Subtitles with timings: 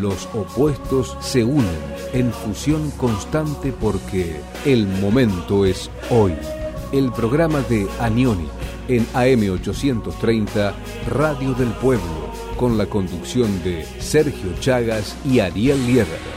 [0.00, 1.64] Los opuestos se unen
[2.12, 6.34] en fusión constante porque el momento es hoy.
[6.92, 8.48] El programa de Anioni
[8.88, 10.74] en AM830
[11.08, 16.36] Radio del Pueblo con la conducción de Sergio Chagas y Ariel Guerra.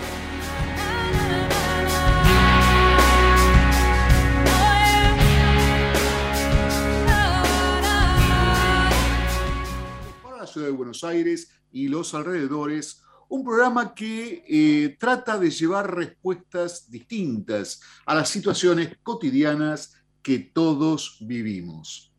[11.04, 18.28] Aires y los alrededores, un programa que eh, trata de llevar respuestas distintas a las
[18.28, 19.94] situaciones cotidianas
[20.24, 22.12] que todos vivimos.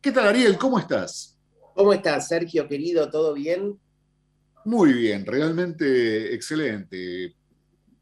[0.00, 0.58] ¿Qué tal, Ariel?
[0.58, 1.38] ¿Cómo estás?
[1.74, 3.08] ¿Cómo estás, Sergio, querido?
[3.10, 3.78] ¿Todo bien?
[4.64, 7.34] Muy bien, realmente excelente.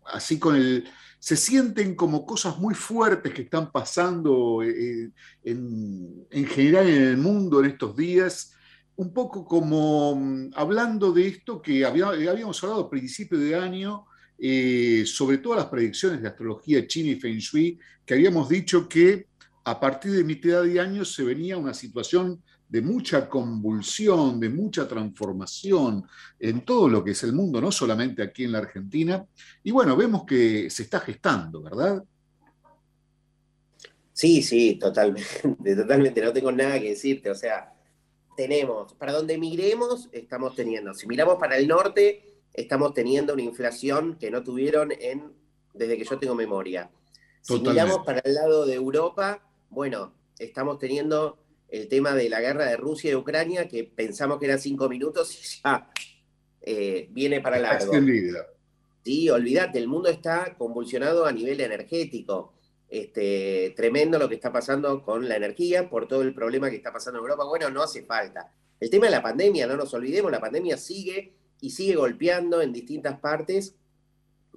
[0.06, 0.88] Así con el...
[1.20, 5.10] Se sienten como cosas muy fuertes que están pasando eh,
[5.42, 8.54] en, en general en el mundo en estos días
[8.98, 15.04] un poco como mm, hablando de esto que habíamos hablado a principio de año, eh,
[15.06, 19.26] sobre todas las predicciones de astrología china y feng shui, que habíamos dicho que
[19.64, 24.86] a partir de mitad de año se venía una situación de mucha convulsión, de mucha
[24.88, 26.04] transformación
[26.38, 29.24] en todo lo que es el mundo, no solamente aquí en la Argentina.
[29.62, 32.02] Y bueno, vemos que se está gestando, ¿verdad?
[34.12, 35.40] Sí, sí, totalmente,
[35.76, 37.72] totalmente, no tengo nada que decirte, o sea,
[38.38, 40.94] tenemos, para donde miremos, estamos teniendo.
[40.94, 42.22] Si miramos para el norte,
[42.54, 45.32] estamos teniendo una inflación que no tuvieron en,
[45.74, 46.88] desde que yo tengo memoria.
[47.40, 51.36] Si miramos para el lado de Europa, bueno, estamos teniendo
[51.68, 55.34] el tema de la guerra de Rusia y Ucrania, que pensamos que eran cinco minutos
[55.34, 55.90] y ya
[56.62, 57.92] eh, viene para largo.
[59.02, 62.52] Sí, olvídate, el mundo está convulsionado a nivel energético.
[62.88, 66.92] Este, tremendo lo que está pasando con la energía por todo el problema que está
[66.92, 67.44] pasando en Europa.
[67.44, 68.52] Bueno, no hace falta.
[68.80, 72.72] El tema de la pandemia, no nos olvidemos, la pandemia sigue y sigue golpeando en
[72.72, 73.74] distintas partes.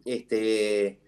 [0.06, 1.00] Este,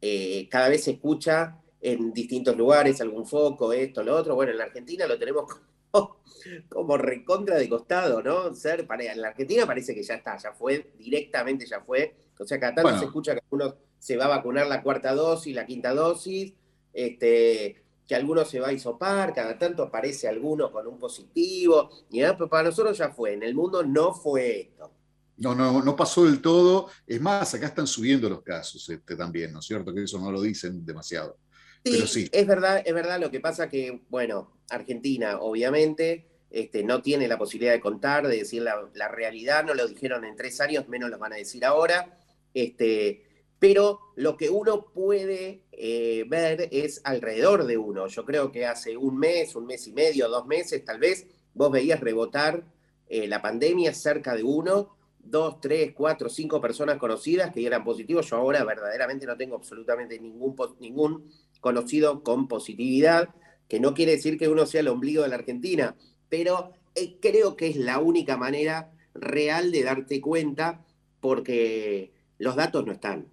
[0.00, 4.34] eh, cada vez se escucha en distintos lugares algún foco, esto, lo otro.
[4.34, 5.44] Bueno, en la Argentina lo tenemos
[6.68, 8.54] como, recontra de costado, ¿no?
[8.54, 12.14] Ser, en la Argentina parece que ya está, ya fue, directamente ya fue.
[12.38, 15.54] O sea, cada tanto se escucha que algunos se va a vacunar la cuarta dosis,
[15.54, 16.52] la quinta dosis,
[16.92, 22.20] este, que alguno se va a isopar, cada tanto aparece alguno con un positivo, y
[22.20, 24.90] pero para nosotros ya fue, en el mundo no fue esto.
[25.36, 26.88] No, no, no pasó del todo.
[27.06, 29.94] Es más, acá están subiendo los casos este, también, ¿no es cierto?
[29.94, 31.36] Que eso no lo dicen demasiado.
[31.84, 32.28] Sí, Pero sí.
[32.32, 33.20] Es verdad, es verdad.
[33.20, 38.38] Lo que pasa que, bueno, Argentina, obviamente, este, no tiene la posibilidad de contar, de
[38.38, 41.64] decir la, la, realidad, no lo dijeron en tres años, menos lo van a decir
[41.64, 42.18] ahora.
[42.52, 43.31] Este,
[43.62, 48.08] pero lo que uno puede eh, ver es alrededor de uno.
[48.08, 51.70] Yo creo que hace un mes, un mes y medio, dos meses tal vez, vos
[51.70, 52.64] veías rebotar
[53.06, 58.28] eh, la pandemia cerca de uno, dos, tres, cuatro, cinco personas conocidas que eran positivos.
[58.28, 61.30] Yo ahora verdaderamente no tengo absolutamente ningún, ningún
[61.60, 63.28] conocido con positividad,
[63.68, 65.94] que no quiere decir que uno sea el ombligo de la Argentina,
[66.28, 70.84] pero eh, creo que es la única manera real de darte cuenta
[71.20, 73.31] porque los datos no están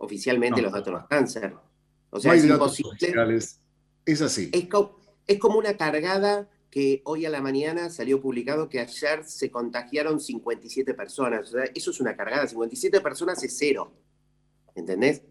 [0.00, 1.54] oficialmente los datos no cáncer.
[2.10, 3.38] O sea, es imposible.
[4.04, 4.50] Es así.
[4.52, 10.18] Es, como una cargada que hoy a la mañana salió publicado que ayer se contagiaron
[10.18, 11.48] 57 personas.
[11.48, 12.46] O sea, eso es una cargada.
[12.46, 13.92] 57 personas es cero.
[14.74, 15.22] ¿Entendés?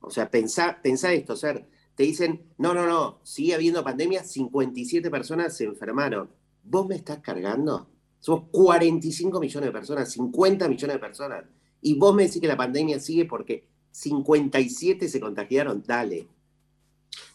[0.00, 1.32] O sea, pensá, pensá esto.
[1.32, 1.54] O sea,
[1.94, 6.30] te dicen, no, no, no, sigue habiendo pandemia, 57 personas se enfermaron.
[6.62, 7.90] ¿Vos me estás cargando?
[8.20, 11.44] Somos 45 millones de personas, 50 millones de personas.
[11.82, 16.28] Y vos me decís que la pandemia sigue porque 57 se contagiaron, dale.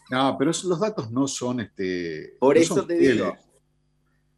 [0.09, 2.35] No, pero los datos no son este.
[2.39, 3.35] Por eso te digo.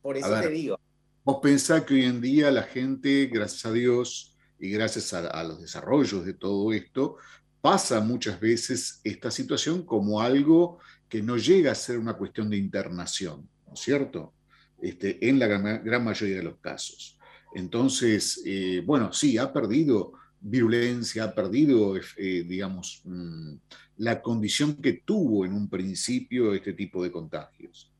[0.01, 0.79] Por eso te digo.
[1.23, 5.59] Vos pensás que hoy en día la gente, gracias a Dios y gracias a, los
[5.61, 7.17] desarrollos de todo esto,
[7.59, 12.57] pasa muchas veces esta situación como algo que no llega a ser una cuestión de
[12.57, 14.33] internación, ¿no es cierto?
[14.81, 17.17] Este, en la gran, mayoría de los casos.
[17.53, 20.13] Entonces, eh, bueno, sí, ha perdido
[20.49, 23.55] virulencia, ha perdido, eh, digamos, mm,
[23.97, 27.91] la condición que tuvo en un principio este tipo de contagios.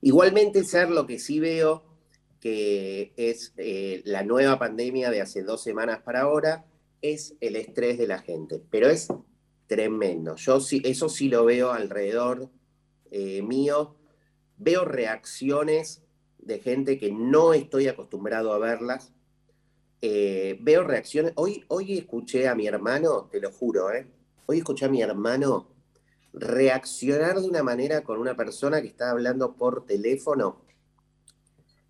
[0.00, 1.90] Igualmente, ser lo que sí veo
[2.40, 6.64] que es eh, la nueva pandemia de hace dos semanas para ahora,
[7.02, 9.08] es el estrés de la gente, pero es
[9.66, 10.36] tremendo.
[10.36, 12.50] Yo sí, eso sí lo veo alrededor
[13.10, 13.96] eh, mío.
[14.56, 16.02] Veo reacciones
[16.38, 19.12] de gente que no estoy acostumbrado a verlas.
[20.02, 21.32] Eh, veo reacciones.
[21.36, 24.06] Hoy, hoy escuché a mi hermano, te lo juro, ¿eh?
[24.46, 25.68] Hoy escuché a mi hermano
[26.32, 30.62] reaccionar de una manera con una persona que estaba hablando por teléfono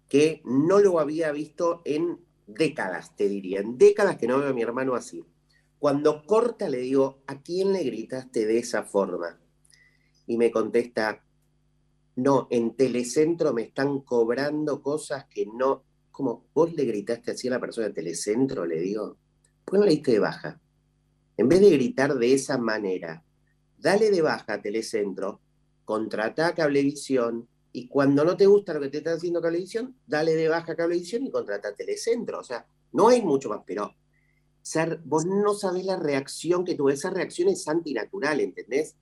[0.09, 2.19] que no lo había visto en
[2.49, 5.25] décadas, te diría, en décadas que no veo a mi hermano así.
[5.79, 9.39] Cuando corta le digo, ¿a quién le gritaste de esa forma?
[10.27, 11.23] Y me contesta,
[12.17, 15.85] no, en Telecentro me están cobrando cosas que no,
[16.20, 19.17] como vos le gritaste así a la persona de Telecentro, le digo,
[19.64, 20.61] ¿por qué no le diste de baja?
[21.38, 23.25] En vez de gritar de esa manera,
[23.78, 25.40] dale de baja a Telecentro,
[25.87, 30.34] contrata a Cablevisión, y cuando no te gusta lo que te está haciendo Cablevisión, dale
[30.34, 32.40] de baja a Cablevisión y contrata Telecentro.
[32.40, 33.94] O sea, no hay mucho más, pero
[34.61, 36.93] ser, vos no sabés la reacción que tuve.
[36.93, 38.94] Esa reacción es antinatural, ¿entendés?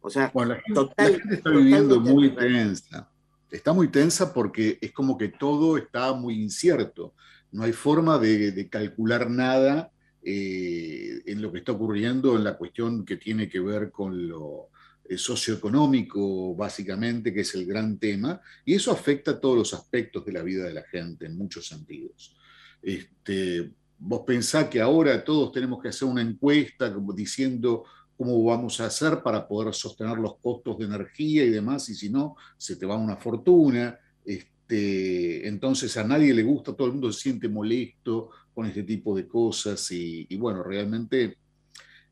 [0.00, 3.11] O sea, la gente, está viviendo muy tensa.
[3.52, 7.14] Está muy tensa porque es como que todo está muy incierto.
[7.52, 9.92] No hay forma de, calcular nada
[10.24, 14.70] eh, en lo que está ocurriendo en la cuestión que tiene que ver con lo,
[15.12, 20.24] eh, socioeconómico, básicamente, que es el gran tema, y eso afecta a todos los aspectos
[20.24, 22.36] de la vida de la gente en muchos sentidos.
[22.80, 27.84] Este, vos pensás que ahora todos tenemos que hacer una encuesta diciendo
[28.22, 32.08] cómo vamos a hacer para poder sostener los costos de energía y demás, y si
[32.08, 33.98] no, se te va una fortuna.
[34.24, 39.16] Este, entonces a nadie le gusta, todo el mundo se siente molesto con este tipo
[39.16, 41.36] de cosas y, bueno, realmente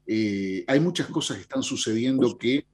[0.04, 2.66] eh, hay muchas cosas que están sucediendo que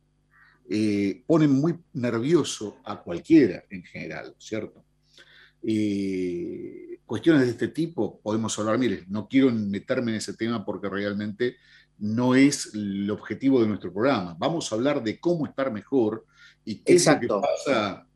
[0.70, 4.82] eh, ponen muy nervioso a cualquiera en general, ¿cierto?
[5.62, 10.88] Eh, cuestiones de este tipo podemos hablar, mire, no quiero meterme en ese tema porque
[10.88, 11.56] realmente
[11.98, 14.36] no es el objetivo de nuestro programa.
[14.38, 16.24] Vamos a hablar de cómo estar mejor
[16.64, 18.06] y qué es lo que pasa.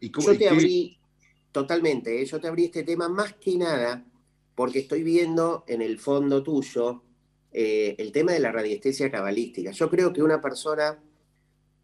[0.00, 0.98] Y cómo, yo te abrí,
[1.52, 2.24] totalmente, ¿eh?
[2.24, 4.04] yo te abrí este tema más que nada
[4.54, 7.02] porque estoy viendo en el fondo tuyo
[7.52, 9.70] el tema de la radiestesia cabalística.
[9.70, 10.98] Yo creo que una persona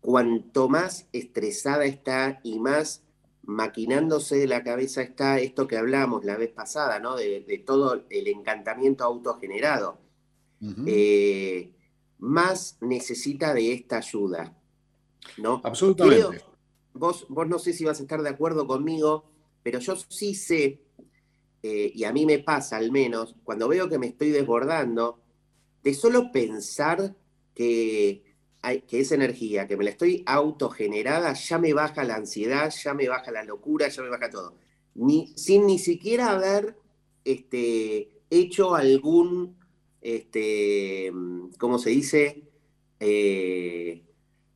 [0.02, 3.02] cuanto más estresada está y más
[3.44, 7.16] maquinándose de la cabeza está esto que hablamos la vez pasada, ¿no?
[7.16, 9.98] De, todo el encantamiento autogenerado.
[10.86, 11.72] Eh,
[12.18, 14.56] más necesita de esta ayuda,
[15.38, 15.60] ¿no?
[15.64, 16.40] Absolutamente.
[16.94, 19.24] vos, vos no sé si vas a estar de acuerdo conmigo,
[19.62, 20.80] pero yo sí sé,
[21.62, 25.18] eh, y a mí me pasa al menos, cuando veo que me estoy desbordando,
[25.82, 27.16] de solo pensar
[27.54, 28.22] que
[28.86, 33.08] que esa energía, que me la estoy autogenerada, ya me baja la ansiedad, ya me
[33.08, 34.54] baja la locura, ya me baja todo.
[34.94, 36.76] Ni, sin ni siquiera haber
[37.24, 39.56] este, hecho algún,
[40.02, 41.12] este,
[41.58, 42.42] ¿cómo se dice?
[43.00, 44.02] Eh,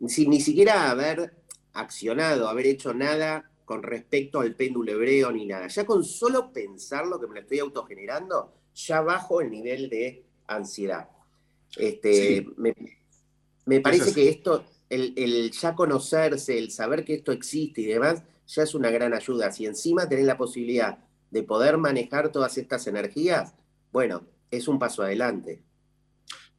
[0.07, 1.37] sin ni siquiera haber
[1.73, 5.69] accionado, haber hecho nada con respecto al péndulo hebreo ni nada.
[5.69, 10.25] Ya con solo pensar lo que me la estoy autogenerando, ya bajo el nivel de
[10.47, 11.09] ansiedad.
[11.77, 12.47] Este,
[13.65, 18.63] me parece que esto, el, ya conocerse, el saber que esto existe y demás, ya
[18.63, 19.51] es una gran ayuda.
[19.51, 20.99] Si encima tenés la posibilidad
[21.31, 23.55] de poder manejar todas estas energías,
[23.93, 25.63] bueno, es un paso adelante.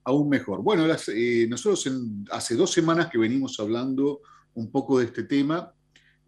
[0.03, 0.61] Aún mejor.
[0.61, 1.89] Bueno, eh, nosotros
[2.31, 4.21] hace dos semanas que venimos hablando
[4.53, 5.73] un poco de este tema,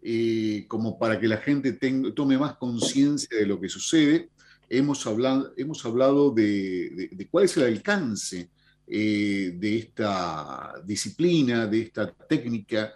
[0.02, 1.78] eh, como para que la gente
[2.14, 4.30] tome más conciencia de lo que sucede.
[4.68, 8.50] Hemos hablado, hemos hablado de cuál es el alcance
[8.86, 12.92] eh, de esta disciplina, de esta técnica.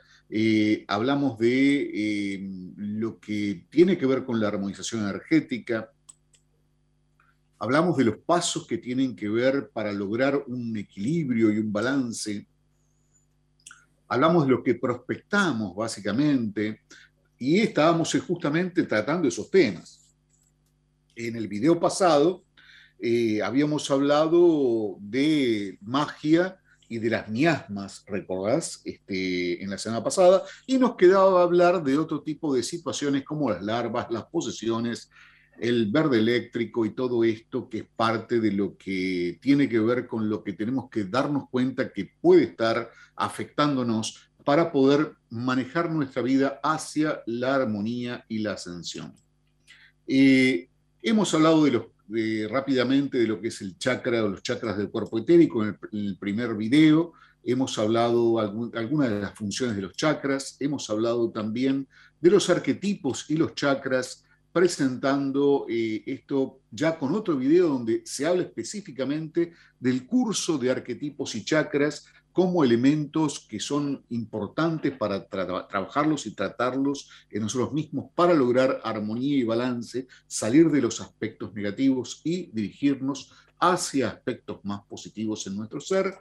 [0.89, 5.94] Hablamos de lo que tiene que ver con la armonización energética.
[7.59, 12.47] Hablamos de los pasos que tienen que ver para lograr un equilibrio y un balance.
[14.09, 16.83] Hablamos de lo que prospectamos, básicamente,
[17.39, 20.01] y estábamos justamente tratando esos temas.
[21.17, 22.45] En el video pasado
[23.01, 26.59] eh, habíamos hablado de magia
[26.89, 28.81] y de las miasmas, ¿recordás?
[28.85, 33.51] Este, en la semana pasada, y nos quedaba hablar de otro tipo de situaciones como
[33.51, 35.11] las larvas, las posesiones,
[35.59, 40.07] el verde eléctrico y todo esto que es parte de lo que tiene que ver
[40.07, 46.23] con lo que tenemos que darnos cuenta que puede estar afectándonos para poder manejar nuestra
[46.23, 49.15] vida hacia la armonía y la ascensión.
[50.07, 50.69] Eh,
[51.03, 51.85] hemos hablado de los
[52.51, 56.17] rápidamente de lo que es el chakra o los chakras del cuerpo etérico en el,
[56.19, 57.13] primer video.
[57.43, 61.87] Hemos hablado algunas de las funciones de los chakras, hemos hablado también
[62.21, 64.24] de los arquetipos y los chakras
[64.55, 71.35] presentando eh, esto ya con otro video donde se habla específicamente del curso de arquetipos
[71.35, 78.33] y chakras como elementos que son importantes para trabajarlos y tratarlos en nosotros mismos para
[78.33, 85.45] lograr armonía y balance, salir de los aspectos negativos y dirigirnos hacia aspectos más positivos
[85.49, 86.15] en nuestro ser.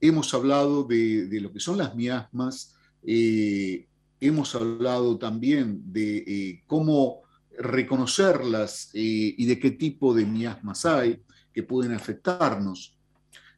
[0.00, 2.76] Hemos hablado de, lo que son las miasmas,
[3.06, 3.86] eh,
[4.20, 7.23] hemos hablado también de eh, cómo
[7.58, 12.98] reconocerlas eh, y de qué tipo de miasmas hay que pueden afectarnos.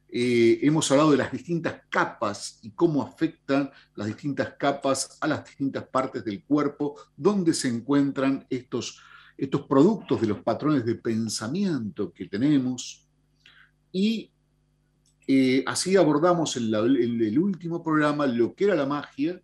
[0.09, 5.45] Eh, hemos hablado de las distintas capas y cómo afectan las distintas capas a las
[5.45, 9.01] distintas partes del cuerpo, donde se encuentran estos,
[9.37, 13.05] estos productos de los patrones de pensamiento que tenemos.
[13.91, 14.31] Y
[15.27, 19.41] eh, así abordamos en, el último programa lo que era la magia,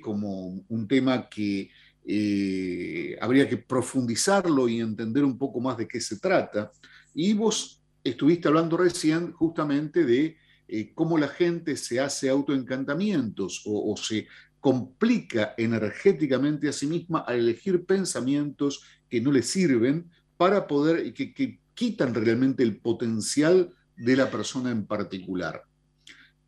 [0.00, 1.70] como un tema que
[2.12, 6.72] eh, habría que profundizarlo y entender un poco más de qué se trata.
[7.14, 10.36] Y vos estuviste hablando recién justamente de
[10.66, 14.26] eh, cómo la gente se hace autoencantamientos o, se
[14.58, 21.12] complica energéticamente a sí misma al elegir pensamientos que no le sirven para poder y
[21.12, 25.62] que quitan realmente el potencial de la persona en particular.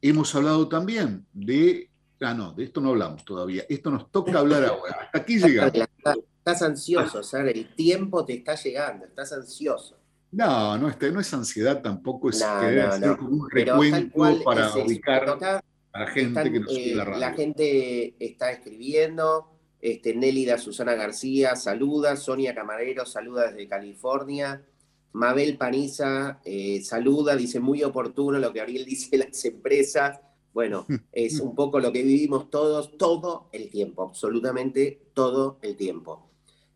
[0.00, 1.91] Hemos hablado también de,
[2.22, 5.72] ah no, de esto no hablamos todavía, esto nos toca hablar ahora, aquí llegamos.
[6.38, 7.54] Estás ansioso, ¿sabes?
[7.54, 9.96] El tiempo te está llegando, estás ansioso.
[10.32, 15.62] No, no, este, no es ansiedad tampoco, es no, un recuento para ubicar a
[15.92, 17.20] la gente que nos eh, la radio.
[17.20, 24.64] La gente está escribiendo, este, Nélida Susana García saluda, Sonia Camarero saluda desde California,
[25.12, 30.18] Mabel Paniza eh, saluda, dice muy oportuno lo que Ariel dice de las empresas.
[30.52, 36.28] Bueno, es un poco lo que vivimos todos, todo el tiempo, absolutamente todo el tiempo.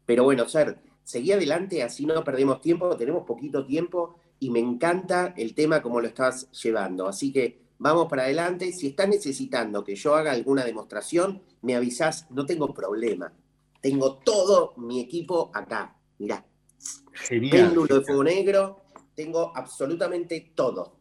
[0.04, 5.34] Pero bueno, Ser, seguí adelante, así no perdemos tiempo, tenemos poquito tiempo y me encanta
[5.36, 7.06] el tema como lo estás llevando.
[7.06, 8.72] Así que vamos para adelante.
[8.72, 13.32] Si estás necesitando que yo haga alguna demostración, me avisás, no tengo problema.
[13.80, 15.96] Tengo todo mi equipo acá.
[16.18, 16.44] Mirá.
[17.12, 17.50] Genial.
[17.50, 18.82] Péndulo de fuego negro,
[19.14, 20.96] tengo absolutamente todo.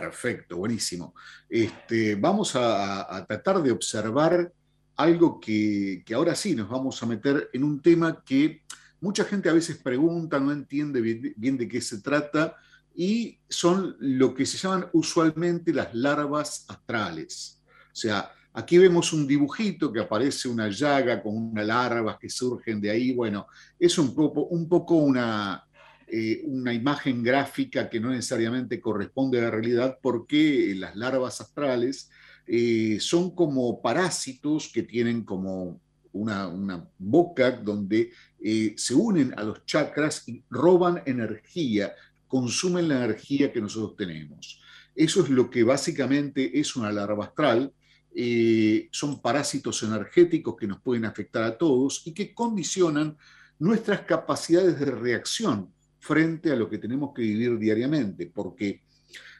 [0.00, 1.14] Perfecto, buenísimo.
[1.48, 4.52] Este, vamos a, tratar de observar
[4.96, 8.62] algo que, que ahora sí nos vamos a meter en un tema que
[9.02, 12.54] Mucha gente a veces pregunta, no entiende bien, de qué se trata
[12.94, 17.60] y son lo que se llaman usualmente las larvas astrales.
[17.66, 22.80] O sea, aquí vemos un dibujito que aparece una llaga con unas larvas que surgen
[22.80, 23.12] de ahí.
[23.12, 25.66] Bueno, es un poco, un poco una,
[26.14, 32.10] eh, una imagen gráfica que no necesariamente corresponde a la realidad porque las larvas astrales
[32.46, 35.80] eh, son como parásitos que tienen como
[36.12, 41.94] una, boca donde eh, se unen a los chakras y roban energía,
[42.28, 44.60] consumen la energía que nosotros tenemos.
[44.94, 47.72] Eso es lo que básicamente es una larva astral.
[48.14, 53.16] Eh, son parásitos energéticos que nos pueden afectar a todos y que condicionan
[53.58, 55.72] nuestras capacidades de reacción
[56.02, 58.82] frente a lo que tenemos que vivir diariamente, porque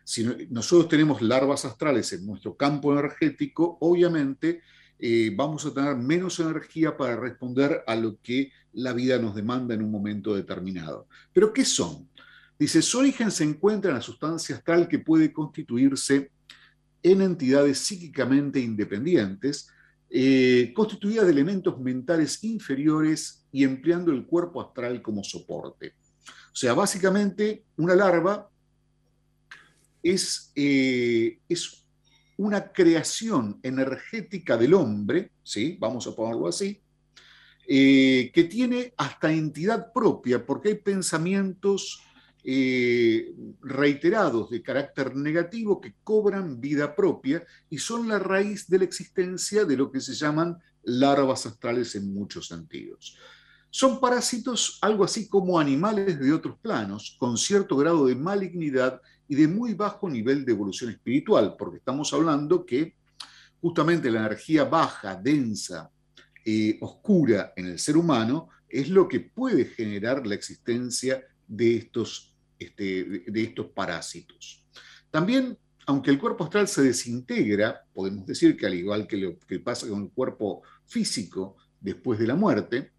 [0.04, 4.62] si nosotros tenemos larvas astrales en nuestro campo energético, obviamente
[4.96, 9.74] eh, vamos a tener menos energía para responder a lo que la vida nos demanda
[9.74, 11.08] en un momento determinado.
[11.32, 12.08] ¿Pero qué son?
[12.56, 16.30] Dice, su origen se encuentra en la sustancia astral que puede constituirse
[17.02, 19.68] en entidades psíquicamente independientes,
[20.08, 25.94] eh, constituidas de elementos mentales inferiores y empleando el cuerpo astral como soporte.
[26.52, 28.50] O sea, básicamente una larva
[30.02, 31.86] es, eh, es
[32.36, 35.76] una creación energética del hombre, ¿sí?
[35.80, 36.80] vamos a ponerlo así,
[37.66, 42.02] eh, que tiene hasta entidad propia, porque hay pensamientos
[42.44, 48.84] eh, reiterados de carácter negativo que cobran vida propia y son la raíz de la
[48.84, 53.16] existencia de lo que se llaman larvas astrales en muchos sentidos.
[53.74, 59.34] Son parásitos algo así como animales de otros planos, con cierto grado de malignidad y
[59.34, 62.96] de muy bajo nivel de evolución espiritual, porque estamos hablando que
[63.62, 65.90] justamente la energía baja, densa,
[66.44, 72.34] eh, oscura en el ser humano es lo que puede generar la existencia de estos,
[72.58, 74.66] este, de estos parásitos.
[75.10, 79.60] También, aunque el cuerpo astral se desintegra, podemos decir que al igual que lo que
[79.60, 82.92] pasa con el cuerpo físico después de la muerte,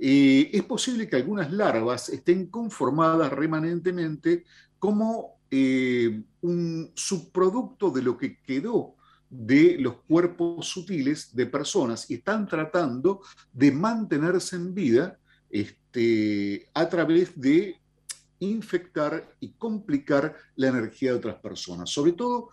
[0.00, 4.44] eh, es posible que algunas larvas estén conformadas remanentemente
[4.78, 8.94] como eh, un subproducto de lo que quedó
[9.28, 13.20] de los cuerpos sutiles de personas y están tratando
[13.52, 15.18] de mantenerse en vida
[15.50, 17.76] este, a través de
[18.40, 21.90] infectar y complicar la energía de otras personas.
[21.90, 22.50] Sobre todo,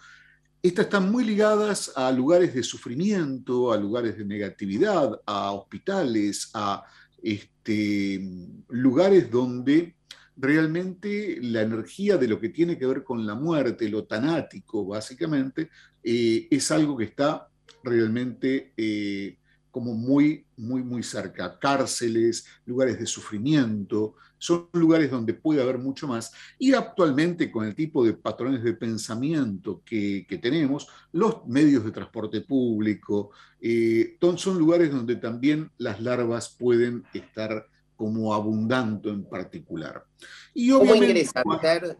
[0.61, 6.83] estas están muy ligadas a lugares de sufrimiento, a lugares de negatividad, a hospitales, a
[7.25, 8.21] este,
[8.69, 9.95] lugares donde
[10.37, 15.71] realmente la energía de lo que tiene que ver con la muerte, lo tanático básicamente,
[16.03, 17.49] eh, es algo que está
[17.83, 19.39] realmente eh,
[19.71, 21.57] como muy, muy, muy cerca.
[21.57, 24.15] Cárceles, lugares de sufrimiento,
[24.45, 26.31] son lugares donde puede haber mucho más.
[26.59, 32.41] Y actualmente, con el tipo de patrones de pensamiento que, tenemos, los medios de transporte
[32.41, 40.05] público, eh, son lugares donde también las larvas pueden estar como abundando en particular.
[40.53, 41.43] Y ¿Cómo ingresan,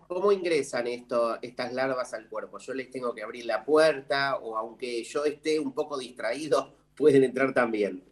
[0.07, 2.59] ¿Cómo ingresan esto, estas larvas al cuerpo?
[2.59, 7.23] ¿Yo les tengo que abrir la puerta o aunque yo esté un poco distraído, pueden
[7.23, 8.03] entrar también?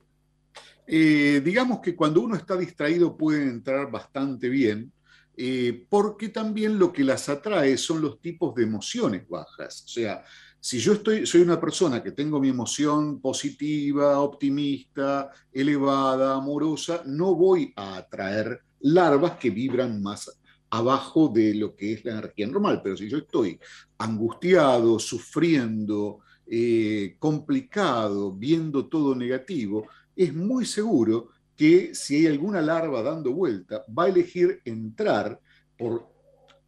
[0.86, 4.92] Eh, digamos que cuando uno está distraído pueden entrar bastante bien,
[5.36, 9.84] eh, porque también lo que las atrae son los tipos de emociones bajas.
[9.86, 10.24] O sea,
[10.60, 17.36] si yo estoy, soy una persona que tengo mi emoción positiva, optimista, elevada, amorosa, no
[17.36, 22.82] voy a atraer larvas que vibran más abajo de lo que es la energía normal.
[22.84, 23.60] Pero si yo estoy
[23.98, 33.02] angustiado, sufriendo, eh, complicado, viendo todo negativo, es muy seguro que si hay alguna larva
[33.02, 35.40] dando vuelta, va a elegir entrar
[35.78, 36.10] por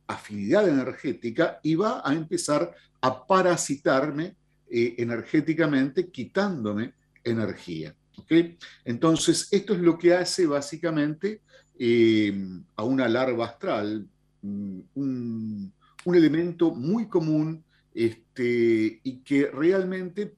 [0.08, 4.36] afinidad energética y va a empezar a parasitarme
[4.70, 7.96] eh, energéticamente, quitándome energía.
[8.84, 11.42] Entonces, esto es lo que hace básicamente
[11.78, 12.34] eh,
[12.76, 14.08] a una larva astral,
[14.42, 15.74] mm, un,
[16.06, 20.36] un elemento muy común este, y que realmente,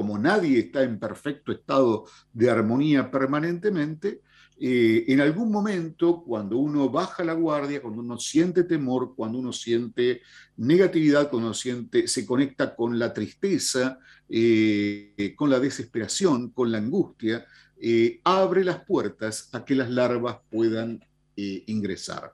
[0.00, 4.22] como nadie está en perfecto estado de armonía permanentemente,
[4.58, 9.52] eh, en algún momento, cuando uno baja la guardia, cuando uno siente temor, cuando uno
[9.52, 10.22] siente
[10.56, 16.78] negatividad, cuando uno siente, se conecta con la tristeza, eh, con la desesperación, con la
[16.78, 17.44] angustia,
[17.78, 21.04] eh, abre las puertas a que las larvas puedan
[21.36, 22.32] ingresar.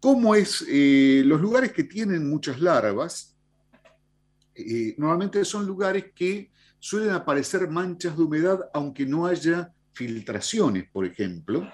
[0.00, 0.62] ¿Cómo es?
[0.62, 3.36] los lugares que tienen muchas larvas
[4.96, 11.68] normalmente son lugares que suelen aparecer manchas de humedad aunque no haya filtraciones, por ejemplo,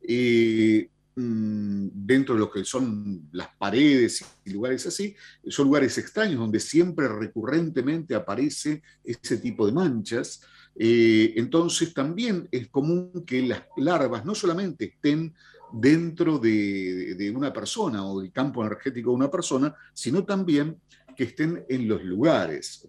[0.00, 5.14] eh, mm, dentro de lo que son las paredes y lugares así,
[5.46, 10.40] son lugares extraños donde siempre recurrentemente aparece ese tipo de manchas.
[10.74, 15.34] Eh, entonces también es común que las larvas no solamente estén
[15.72, 20.78] dentro de, de, una persona o del campo energético de una persona, sino también
[21.16, 22.86] que estén en los lugares.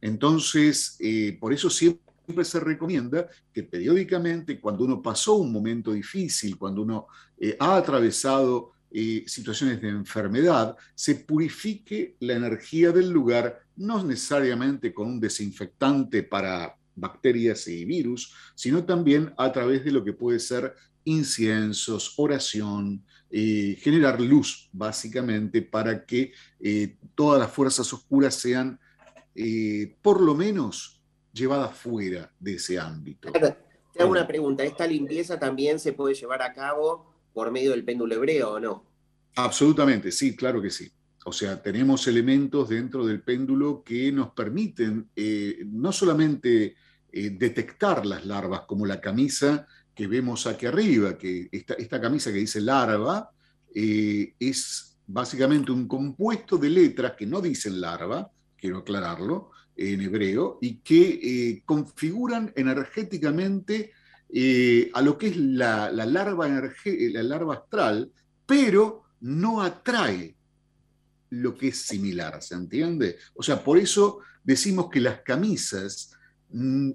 [0.00, 6.56] Entonces, eh, por eso siempre se recomienda que periódicamente, cuando uno pasó un momento difícil,
[6.56, 7.06] cuando uno
[7.38, 14.94] eh, ha atravesado eh, situaciones de enfermedad, se purifique la energía del lugar, no necesariamente
[14.94, 20.38] con un desinfectante para bacterias y virus, sino también a través de lo que puede
[20.38, 28.80] ser inciensos, oración, eh, generar luz, básicamente, para que eh, todas las fuerzas oscuras sean,
[29.34, 33.30] eh, por lo menos, llevadas fuera de ese ámbito.
[33.32, 37.84] Te hago una pregunta, ¿esta limpieza también se puede llevar a cabo por medio del
[37.84, 38.84] péndulo hebreo o no?
[39.36, 40.90] Absolutamente, sí, claro que sí.
[41.26, 45.10] O sea, tenemos elementos dentro del péndulo que nos permiten
[45.66, 46.76] no solamente
[47.12, 49.66] detectar las larvas como la camisa
[49.98, 53.32] que vemos aquí arriba, que esta, esta camisa que dice larva,
[53.74, 60.60] eh, es básicamente un compuesto de letras que no dicen larva, quiero aclararlo, en hebreo,
[60.62, 63.90] y que eh, configuran energéticamente
[64.32, 68.12] eh, a lo que es la, la, larva la larva astral,
[68.46, 70.36] pero no atrae
[71.30, 73.16] lo que es similar, ¿se entiende?
[73.34, 76.12] O sea, por eso decimos que las camisas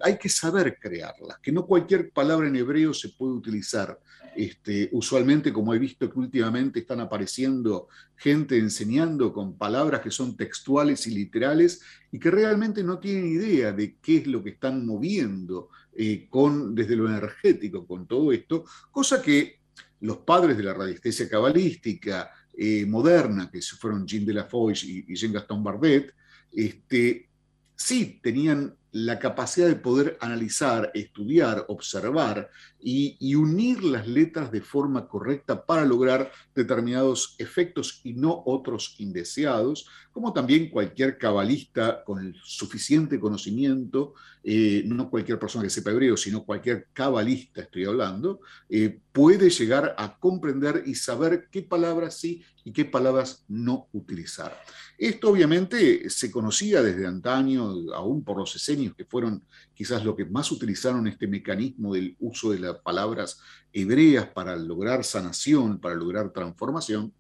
[0.01, 3.99] hay que saber crearlas, que no cualquier palabra en hebreo se puede utilizar.
[4.35, 10.35] Este, usualmente, como he visto que últimamente están apareciendo gente enseñando con palabras que son
[10.35, 14.87] textuales y literales y que realmente no tienen idea de qué es lo que están
[14.87, 19.59] moviendo eh, con, desde lo energético con todo esto, cosa que
[20.01, 25.33] los padres de la radiestesia cabalística eh, moderna, que fueron Jean de la y Jean
[25.33, 26.13] Gaston Bardet,
[26.51, 27.29] este,
[27.75, 35.07] sí tenían la capacidad de poder analizar, estudiar, observar y, unir las letras de forma
[35.07, 43.19] correcta para lograr determinados efectos y no otros indeseados, como también cualquier cabalista con suficiente
[43.19, 49.49] conocimiento, eh, no cualquier persona que sepa hebreo, sino cualquier cabalista, estoy hablando, eh, puede
[49.49, 54.55] llegar a comprender y saber qué palabras sí y qué palabras no utilizar.
[54.99, 60.25] Esto obviamente se conocía desde antaño, aún por los esenios, que fueron quizás lo que
[60.25, 63.39] más utilizaron este mecanismo del uso de las palabras
[63.71, 67.11] hebreas para lograr sanación, para lograr transformación,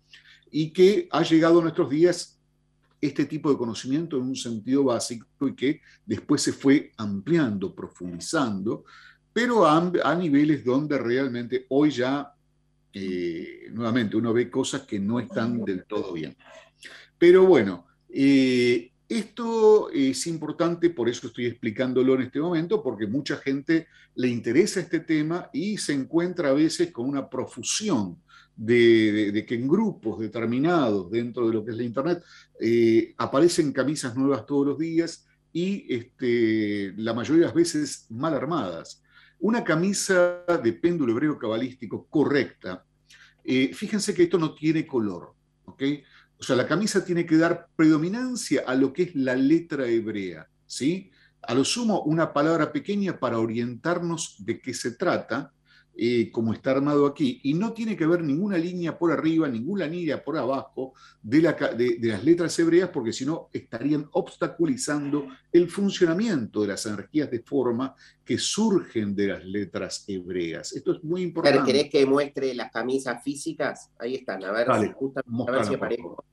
[0.51, 2.39] y que ha llegado a nuestros días
[3.07, 8.85] este tipo de conocimiento en un sentido básico y que después se fue ampliando, profundizando,
[9.33, 12.33] pero a, niveles donde realmente hoy ya,
[12.93, 16.37] eh, nuevamente, uno ve cosas que no están del todo bien.
[17.17, 23.35] Pero bueno, eh, esto es importante, por eso estoy explicándolo en este momento, porque mucha
[23.35, 28.22] gente le interesa este tema y se encuentra a veces con una profusión
[28.55, 32.23] de, que en grupos determinados dentro de lo que es la Internet
[32.59, 38.33] eh, aparecen camisas nuevas todos los días y este, la mayoría de las veces mal
[38.33, 39.03] armadas.
[39.39, 42.85] Una camisa de péndulo hebreo cabalístico correcta,
[43.43, 45.33] eh, fíjense que esto no tiene color,
[45.65, 45.83] ¿ok?
[46.39, 50.47] O sea, la camisa tiene que dar predominancia a lo que es la letra hebrea,
[50.65, 51.11] ¿sí?
[51.41, 55.51] A lo sumo, una palabra pequeña para orientarnos de qué se trata,
[55.95, 59.85] eh, como está armado aquí, y no tiene que haber ninguna línea por arriba, ninguna
[59.85, 66.69] línea por abajo de, las letras hebreas, porque si no estarían obstaculizando el funcionamiento de
[66.69, 70.73] las energías de forma que surgen de las letras hebreas.
[70.73, 71.71] Esto es muy importante.
[71.71, 73.91] ¿Querés que muestre las camisas físicas?
[73.99, 74.67] Ahí están, a ver,
[75.67, 76.25] si, aparezco.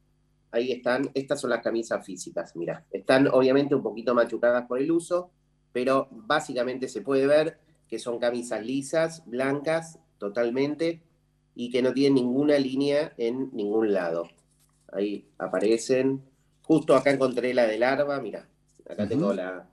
[0.52, 4.90] Ahí están, estas son las camisas físicas, mira, están obviamente un poquito machucadas por el
[4.90, 5.30] uso,
[5.70, 7.58] pero básicamente se puede ver
[7.90, 11.02] que son camisas lisas, blancas, totalmente,
[11.54, 14.30] y que no tienen ninguna línea en ningún lado.
[14.92, 16.22] Ahí aparecen.
[16.62, 18.48] Justo acá encontré la de larva, mira,
[18.88, 19.68] acá tengo la,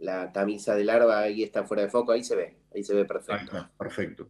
[0.00, 3.04] la camisa de larva, ahí está fuera de foco, ahí se ve, ahí se ve
[3.04, 3.68] perfecto.
[3.78, 4.28] perfecto.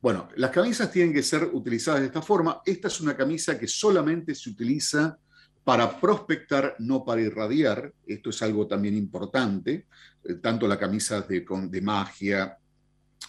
[0.00, 2.62] Bueno, las camisas tienen que ser utilizadas de esta forma.
[2.64, 5.18] Esta es una camisa que solamente se utiliza
[5.66, 7.92] para prospectar, no para irradiar.
[8.06, 9.86] Esto es algo también importante.
[10.22, 12.56] Eh, tanto la camisa de, de magia,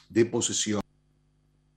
[0.07, 0.79] de posesión,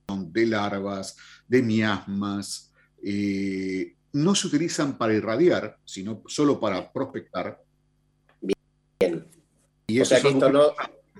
[0.07, 2.71] de larvas, de miasmas,
[3.03, 7.59] eh, no se utilizan para irradiar, sino solo para prospectar.
[8.39, 9.25] Bien.
[9.87, 10.73] Y o sea que esto no,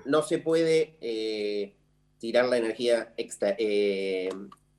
[0.05, 1.73] no, se puede eh,
[2.19, 3.57] tirar la energía extra,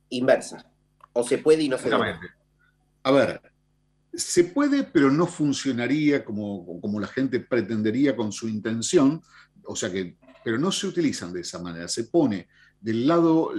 [0.07, 0.71] inversa.
[1.11, 2.15] O se puede y no se puede.
[3.03, 3.52] A ver,
[4.13, 9.21] se puede, pero no funcionaría como, como la gente pretendería con su intención,
[9.65, 11.87] o sea que, pero no se utilizan de esa manera.
[11.87, 12.47] Se pone
[12.79, 13.51] del lado,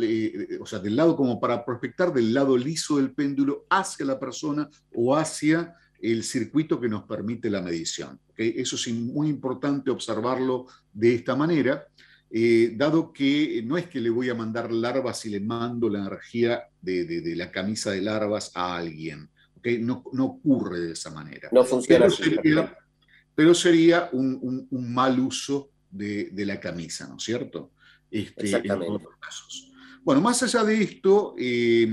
[0.60, 4.68] o sea, del lado como para prospectar, del lado liso del péndulo hacia la persona
[4.94, 8.20] o hacia el circuito que nos permite la medición.
[8.36, 11.86] Eso es muy importante observarlo de esta manera,
[12.30, 16.00] eh, dado que no es que le voy a mandar larvas y le mando la
[16.00, 19.30] energía de la camisa de larvas a alguien
[19.80, 21.48] no, ocurre de esa manera.
[21.52, 22.06] No funciona.
[23.34, 27.72] Pero sería, un, mal uso de, la camisa, ¿no es cierto?
[28.10, 29.04] Este, Exactamente.
[30.02, 31.88] Bueno, más allá de esto, eh,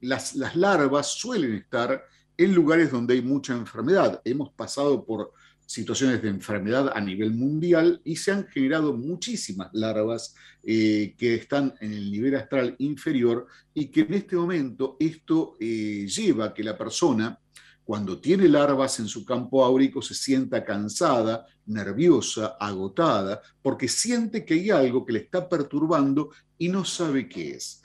[0.00, 2.04] las, las larvas suelen estar
[2.36, 4.20] en lugares donde hay mucha enfermedad.
[4.24, 5.32] Hemos pasado por
[5.66, 11.74] situaciones de enfermedad a nivel mundial y se han generado muchísimas larvas eh, que están
[11.80, 16.62] en el nivel astral inferior y que en este momento esto eh, lleva a que
[16.62, 17.38] la persona,
[17.84, 24.54] cuando tiene larvas en su campo áurico, se sienta cansada, nerviosa, agotada, porque siente que
[24.54, 27.82] hay algo que le está perturbando y no sabe qué es.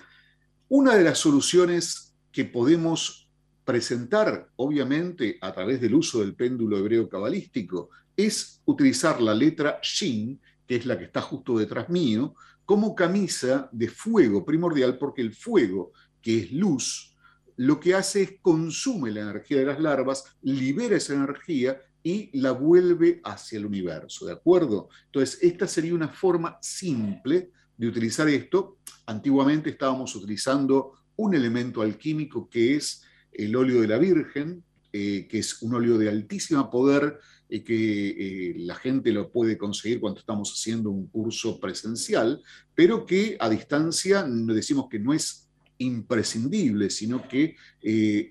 [0.69, 3.20] Una de las soluciones que podemos
[3.63, 10.39] presentar, obviamente, a través del uso del péndulo hebreo cabalístico, es utilizar la letra Shin,
[10.67, 15.33] que es la que está justo detrás mío, como camisa de fuego primordial, porque el
[15.33, 17.15] fuego, que es luz,
[17.57, 22.51] lo que hace es consume la energía de las larvas, libera esa energía y la
[22.51, 24.89] vuelve hacia el universo, ¿de acuerdo?
[25.05, 28.77] Entonces, esta sería una forma simple de utilizar esto.
[29.05, 34.63] Antiguamente estábamos utilizando un elemento alquímico que es el óleo de la Virgen,
[34.93, 37.17] eh, que es un óleo de altísimo poder,
[37.47, 42.41] eh, que eh, la gente lo puede conseguir cuando estamos haciendo un curso presencial,
[42.75, 47.55] pero que a distancia decimos que no es imprescindible, sino que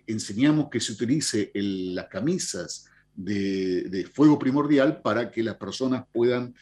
[0.07, 2.85] enseñamos que se utilice las camisas
[3.17, 6.55] de, fuego primordial para que las personas puedan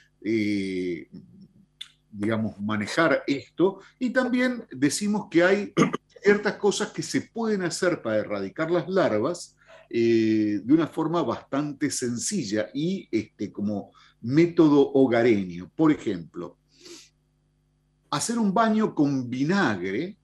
[2.11, 3.81] digamos, manejar esto.
[3.98, 5.72] Y también decimos que hay
[6.22, 9.57] ciertas cosas que se pueden hacer para erradicar las larvas
[9.90, 15.70] eh, de una forma bastante sencilla y este, como método hogareño.
[15.74, 16.59] Por ejemplo,
[18.11, 20.16] hacer un baño con vinagre.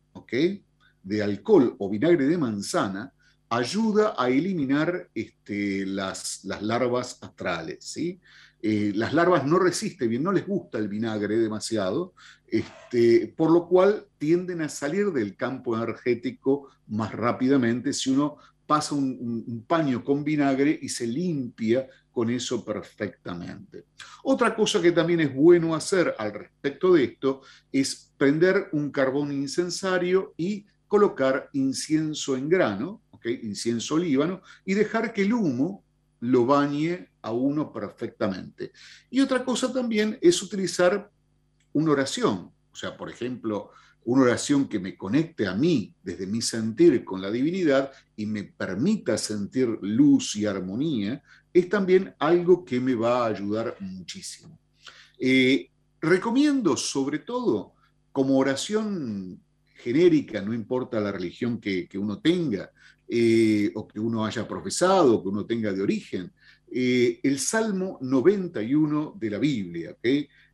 [1.02, 3.12] De alcohol o vinagre de manzana
[3.50, 8.20] ayuda a eliminar este, las, las, larvas astrales, ¿sí?
[8.66, 12.14] Eh, las larvas no resisten bien, no les gusta el vinagre demasiado,
[12.46, 18.94] este, por lo cual tienden a salir del campo energético más rápidamente si uno pasa
[18.94, 23.84] un, paño con vinagre y se limpia con eso perfectamente.
[24.22, 29.30] Otra cosa que también es bueno hacer al respecto de esto es prender un carbón
[29.30, 33.02] incensario y colocar incienso en grano,
[33.42, 35.84] incienso líbano, y dejar que el humo
[36.24, 38.72] lo bañe a uno perfectamente.
[39.10, 41.10] Y otra cosa también es utilizar
[41.74, 43.70] una oración, o sea, por ejemplo,
[44.04, 48.44] una oración que me conecte a mí desde mi sentir con la divinidad y me
[48.44, 54.58] permita sentir luz y armonía, es también algo que me va a ayudar muchísimo.
[55.18, 57.74] Eh, recomiendo sobre todo
[58.12, 59.40] como oración
[59.76, 62.70] genérica, no importa la religión que, uno tenga,
[63.08, 66.32] eh, o que uno haya profesado, que uno tenga de origen,
[66.70, 69.96] eh, el Salmo 91 de la Biblia.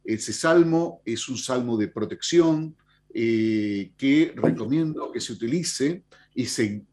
[0.05, 2.77] Ese salmo es un salmo de protección
[3.13, 6.85] eh, que recomiendo que se utilice y se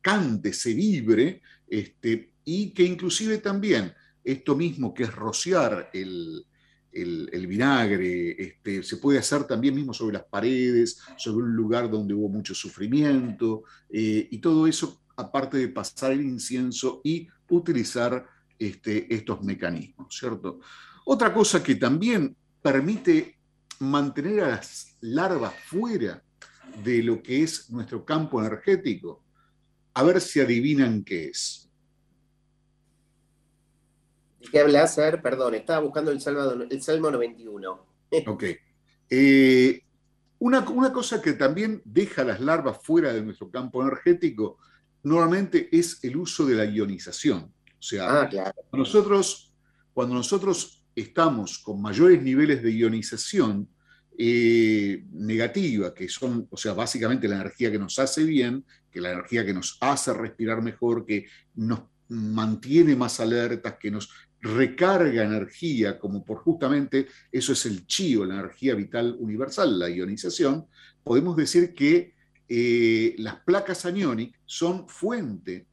[0.00, 3.92] cante, se vibre, este, y que inclusive también
[4.24, 6.44] esto mismo que es rociar el,
[6.92, 12.14] el, vinagre, este, se puede hacer también mismo sobre las paredes, sobre un lugar donde
[12.14, 18.26] hubo mucho sufrimiento, eh, y todo eso aparte de pasar el incienso y utilizar
[18.58, 20.60] este, estos mecanismos, ¿cierto?
[21.04, 23.38] Otra cosa que también permite
[23.78, 26.22] mantener a las larvas fuera
[26.84, 29.24] de lo que es nuestro campo energético,
[29.94, 31.69] a ver si adivinan qué es.
[34.40, 37.86] ¿De qué ver, perdón, estaba buscando el Salmo, el Salmo 91.
[38.26, 38.44] Ok.
[39.10, 39.82] Eh,
[40.38, 44.58] una, una, cosa que también deja las larvas fuera de nuestro campo energético
[45.02, 47.52] normalmente es el uso de la ionización.
[47.78, 49.52] O sea, ah, nosotros,
[49.92, 53.68] cuando nosotros estamos con mayores niveles de ionización
[54.18, 59.12] eh, negativa, que son, o sea, básicamente la energía que nos hace bien, que la
[59.12, 65.98] energía que nos hace respirar mejor, que nos mantiene más alertas, que nos recarga energía,
[65.98, 70.66] como por justamente eso es el chío, la energía vital universal, la ionización,
[71.02, 72.14] podemos decir que
[72.48, 75.66] eh, las placas aniónicas son fuente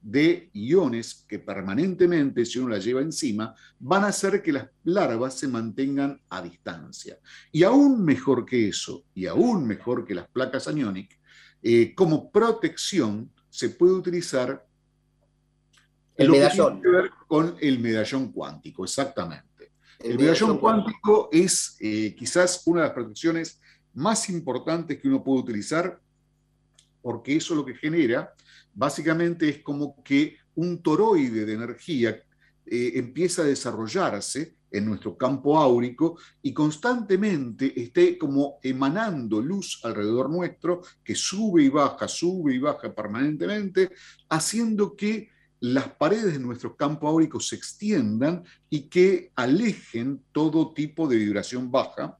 [0.00, 5.38] de iones que permanentemente, si uno las lleva encima, van a hacer que las larvas
[5.38, 7.18] se mantengan a distancia.
[7.50, 11.18] Y aún mejor que eso, y aún mejor que las placas aniónicas,
[11.62, 14.66] eh, como protección se puede utilizar
[16.16, 16.82] el medallón.
[16.82, 19.72] Que ver con el medallón cuántico, exactamente.
[19.98, 23.60] El, medallón, cuántico, es eh, quizás una de las protecciones
[23.94, 26.00] más importantes que uno puede utilizar,
[27.00, 28.34] porque eso lo que genera
[28.74, 32.22] básicamente es como que un toroide de energía
[32.66, 40.30] eh, empieza a desarrollarse en nuestro campo áurico y constantemente esté como emanando luz alrededor
[40.30, 43.90] nuestro que sube y baja, sube y baja permanentemente,
[44.30, 45.28] haciendo que
[45.62, 51.70] las paredes de nuestro campo áurico se extiendan y que alejen todo tipo de vibración
[51.70, 52.18] baja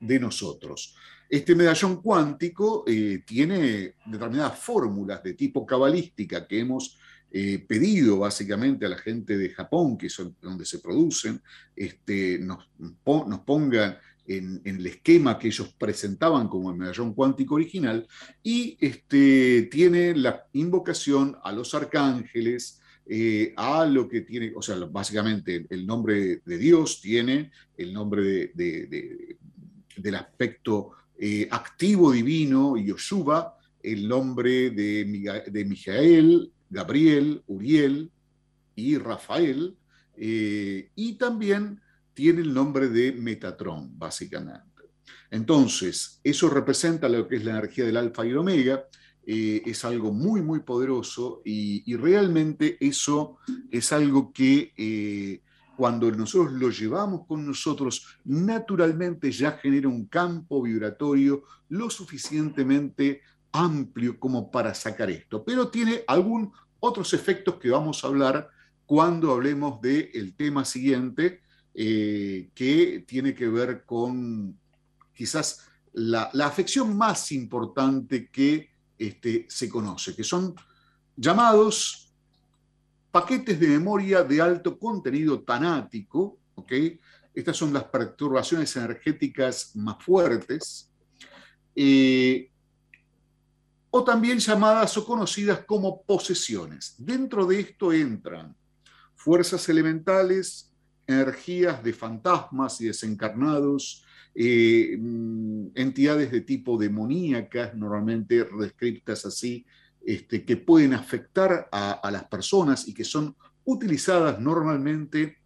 [0.00, 0.96] de nosotros.
[1.28, 6.98] Este medallón cuántico eh, tiene determinadas fórmulas de tipo cabalística que hemos
[7.30, 11.40] eh, pedido básicamente a la gente de Japón, que es donde se producen,
[11.76, 12.68] este, nos,
[13.04, 13.96] nos pongan
[14.28, 18.06] en, el esquema que ellos presentaban como el medallón cuántico original,
[18.42, 24.76] y este, tiene la invocación a los arcángeles, eh, a lo que tiene, o sea,
[24.76, 34.06] básicamente el nombre de Dios tiene el nombre del aspecto eh, activo divino, Yoshua, el
[34.06, 38.10] nombre de, de Mijael, Gabriel, Uriel
[38.76, 39.76] y Rafael,
[40.16, 41.80] eh, y también
[42.18, 44.90] tiene el nombre de Metatron, básicamente.
[45.30, 48.82] Entonces, eso representa lo que es la energía del alfa y el omega,
[49.24, 53.36] eh, es algo muy, muy poderoso y, realmente eso
[53.70, 55.42] es algo que
[55.76, 64.18] cuando nosotros lo llevamos con nosotros, naturalmente ya genera un campo vibratorio lo suficientemente amplio
[64.18, 65.44] como para sacar esto.
[65.44, 66.50] Pero tiene algunos
[66.80, 68.50] otros efectos que vamos a hablar
[68.86, 71.42] cuando hablemos del tema siguiente,
[71.80, 74.58] eh, que tiene que ver con
[75.14, 80.56] quizás la, afección más importante que este, se conoce, que son
[81.14, 82.12] llamados
[83.12, 86.72] paquetes de memoria de alto contenido tanático, ¿ok?
[87.32, 90.90] Estas son las perturbaciones energéticas más fuertes,
[91.76, 92.50] eh,
[93.88, 96.96] o también llamadas o conocidas como posesiones.
[96.98, 98.56] Dentro de esto entran
[99.14, 100.67] fuerzas elementales,
[101.08, 109.66] energías de fantasmas y desencarnados, eh, mm, entidades de tipo demoníacas, normalmente descritas así,
[110.04, 115.38] este, que pueden afectar a, las personas y que son utilizadas normalmente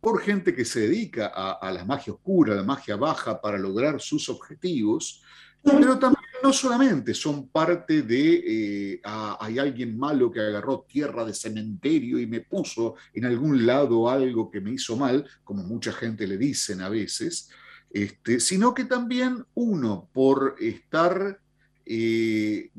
[0.00, 4.00] por gente que se dedica a, la magia oscura, a la magia baja para lograr
[4.00, 5.22] sus objetivos,
[5.62, 11.34] pero también no solamente son parte de, eh, hay alguien malo que agarró tierra de
[11.34, 16.26] cementerio y me puso en algún lado algo que me hizo mal, como mucha gente
[16.26, 17.50] le dicen a veces,
[17.90, 21.40] este, sino que también uno, por estar,
[21.86, 22.70] eh,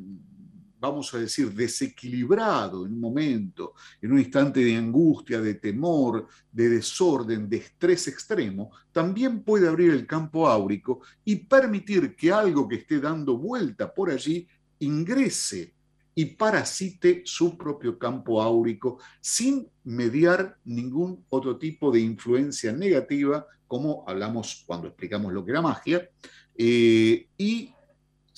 [0.79, 6.69] vamos a decir, desequilibrado en un momento, en un instante de angustia, de temor, de
[6.69, 12.77] desorden, de estrés extremo, también puede abrir el campo áurico y permitir que algo que
[12.77, 14.47] esté dando vuelta por allí
[14.79, 15.73] ingrese
[16.15, 24.03] y parasite su propio campo áurico sin mediar ningún otro tipo de influencia negativa como
[24.07, 26.09] hablamos cuando explicamos lo que era magia,
[26.57, 27.71] eh, y,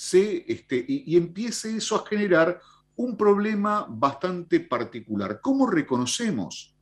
[0.03, 2.59] este, y, empiece eso a generar
[2.95, 5.39] un problema bastante particular.
[5.39, 6.75] ¿Cómo reconocemos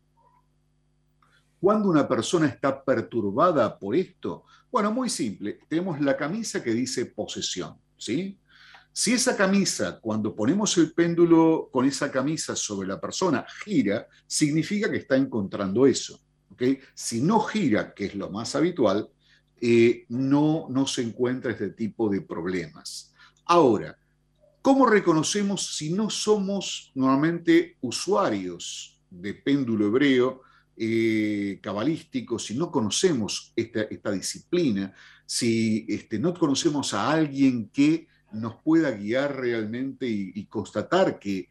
[1.59, 4.45] cuando una persona está perturbada por esto?
[4.71, 5.59] Bueno, muy simple.
[5.67, 8.39] Tenemos la camisa que dice posesión, ¿sí?
[8.93, 14.89] Si esa camisa, cuando ponemos el péndulo con esa camisa sobre la persona, gira, significa
[14.89, 16.21] que está encontrando eso.
[16.93, 19.09] Si no gira, que es lo más habitual,
[19.61, 23.13] eh, no, se encuentra este tipo de problemas.
[23.45, 23.97] Ahora,
[24.61, 30.41] ¿cómo reconocemos si no somos normalmente usuarios de péndulo hebreo
[30.77, 34.93] eh, cabalístico, si no conocemos esta, disciplina,
[35.25, 41.49] si este, no conocemos a alguien que nos pueda guiar realmente y, constatar que,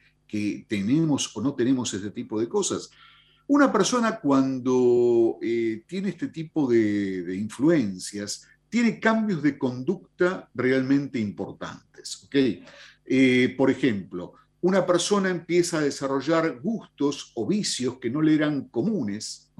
[0.68, 2.90] tenemos o no tenemos ese tipo de cosas?
[3.48, 12.28] Una persona cuando eh, tiene este tipo de, influencias, tiene cambios de conducta realmente importantes.
[13.04, 18.68] Eh, por ejemplo, una persona empieza a desarrollar gustos o vicios que no le eran
[18.68, 19.50] comunes,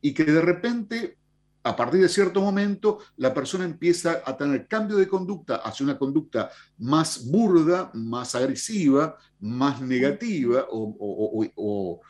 [0.00, 1.18] y que de repente,
[1.66, 5.98] a partir de cierto momento, la persona empieza a tener cambio de conducta hacia una
[5.98, 6.48] conducta
[6.78, 12.00] más burda, más agresiva, más negativa o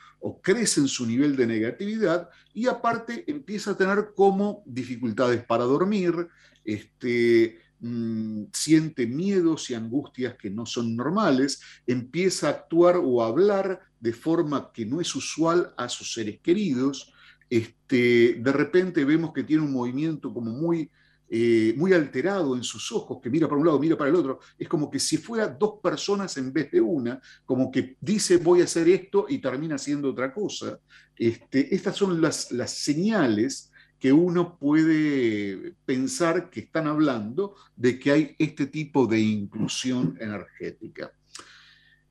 [0.42, 6.28] crece en su nivel de negatividad y aparte empieza a tener como dificultades para dormir,
[6.62, 13.28] este, mm, siente miedos y angustias que no son normales, empieza a actuar o a
[13.28, 17.14] hablar de forma que no es usual a sus seres queridos,
[17.48, 20.90] este, de repente vemos que tiene un movimiento como muy
[21.28, 24.38] eh, muy alterado en sus ojos, que mira para un lado, mira para el otro.
[24.56, 28.60] Es como que si fuera dos personas en vez de una, como que dice voy
[28.60, 30.78] a hacer esto y termina haciendo otra cosa.
[31.16, 38.12] Este, estas son las, las señales que uno puede pensar que están hablando de que
[38.12, 41.10] hay este tipo de inclusión energética.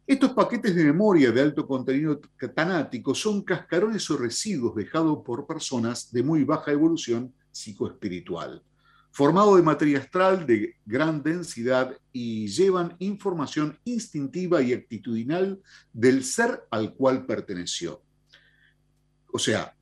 [0.07, 2.21] Estos paquetes de memoria de alto contenido
[2.53, 8.61] tanático son cascarones o residuos dejados por personas de muy baja evolución psicoespiritual
[9.15, 15.61] formado de materia astral de gran densidad y llevan información instintiva y actitudinal
[15.93, 18.01] del ser al cual perteneció.
[19.31, 19.73] O sea,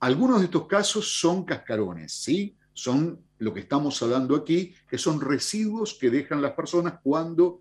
[0.00, 2.56] algunos de estos casos son cascarones, ¿sí?
[2.72, 7.60] Son lo que estamos hablando aquí, que son residuos que dejan las personas cuando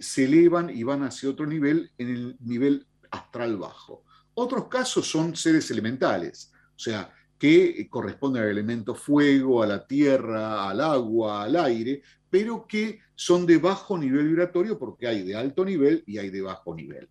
[0.00, 4.04] se elevan y van hacia otro nivel, en el nivel astral bajo.
[4.34, 10.68] Otros casos son seres elementales, o sea, que corresponden al elemento fuego, a la tierra,
[10.68, 15.64] al agua, al aire, pero que son de bajo nivel vibratorio porque hay de alto
[15.64, 17.08] nivel y hay de bajo nivel.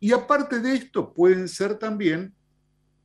[0.00, 2.34] Y aparte de esto, pueden ser también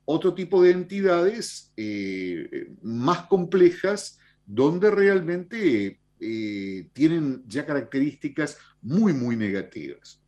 [0.05, 9.35] otro tipo de entidades eh, más complejas donde realmente eh, tienen ya características muy, muy
[9.35, 10.21] negativas.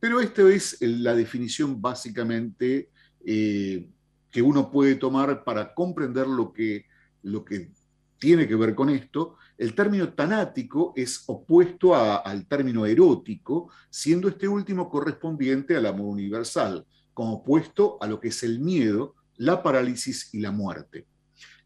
[0.00, 2.90] Pero esta es la definición básicamente
[3.24, 3.88] eh,
[4.30, 6.86] que uno puede tomar para comprender lo que,
[7.22, 7.70] lo que
[8.18, 14.48] tiene que ver con esto, el término tanático es opuesto al término erótico, siendo este
[14.48, 20.32] último correspondiente al amor universal, como opuesto a lo que es el miedo, la parálisis
[20.32, 21.06] y la muerte.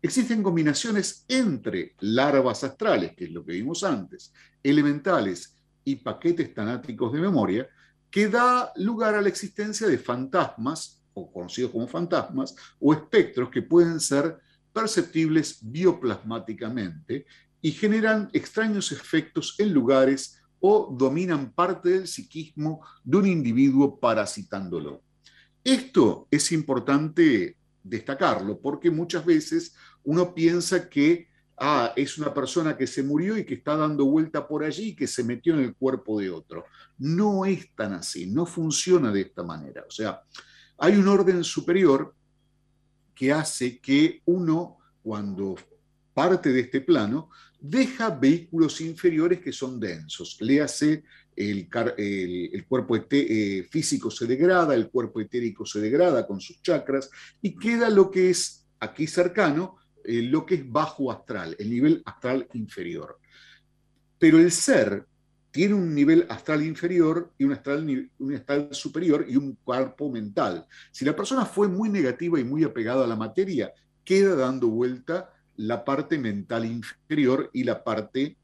[0.00, 4.32] Existen combinaciones entre larvas astrales, que es lo que vimos antes,
[4.62, 7.68] elementales y paquetes tanáticos de memoria,
[8.10, 13.62] que da lugar a la existencia de fantasmas, o conocidos como fantasmas, o espectros que
[13.62, 14.38] pueden ser
[14.72, 17.26] perceptibles bioplasmáticamente
[17.60, 25.02] y generan extraños efectos en lugares o dominan parte del psiquismo de un individuo parasitándolo.
[25.64, 29.74] Esto es importante destacarlo porque muchas veces
[30.04, 31.28] uno piensa que
[31.58, 34.96] ah, es una persona que se murió y que está dando vuelta por allí y
[34.96, 36.64] que se metió en el cuerpo de otro.
[36.98, 39.84] No es tan así, no funciona de esta manera.
[39.86, 40.22] O sea,
[40.78, 42.14] hay un orden superior
[43.14, 45.56] que hace que uno, cuando
[46.14, 47.30] parte de este plano,
[47.60, 50.36] deja vehículos inferiores que son densos.
[50.40, 51.02] Le hace
[51.34, 57.10] el, el, cuerpo eh, físico se degrada, el cuerpo etérico se degrada con sus chakras
[57.40, 59.76] y queda lo que es aquí cercano,
[60.08, 63.18] eh, lo que es bajo astral, el nivel astral inferior.
[64.18, 65.04] Pero el ser
[65.50, 70.66] tiene un nivel astral inferior y un astral, superior y un cuerpo mental.
[70.90, 73.70] Si la persona fue muy negativa y muy apegada a la materia,
[74.02, 78.38] queda dando vuelta la parte mental inferior y la parte,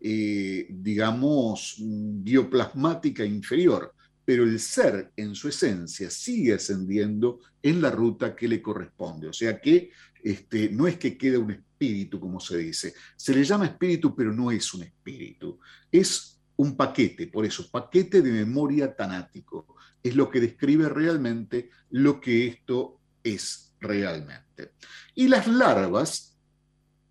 [0.00, 3.92] eh, digamos, bioplasmática inferior.
[4.24, 9.28] Pero el ser en su esencia sigue ascendiendo en la ruta que le corresponde.
[9.28, 9.90] O sea que
[10.22, 12.94] este, no es que quede un espíritu, como se dice.
[13.16, 15.58] Se le llama espíritu, pero no es un espíritu.
[15.90, 19.76] Es un paquete, por eso, paquete de memoria tanático.
[20.02, 24.72] Es lo que describe realmente lo que esto es realmente.
[25.14, 26.36] Y las larvas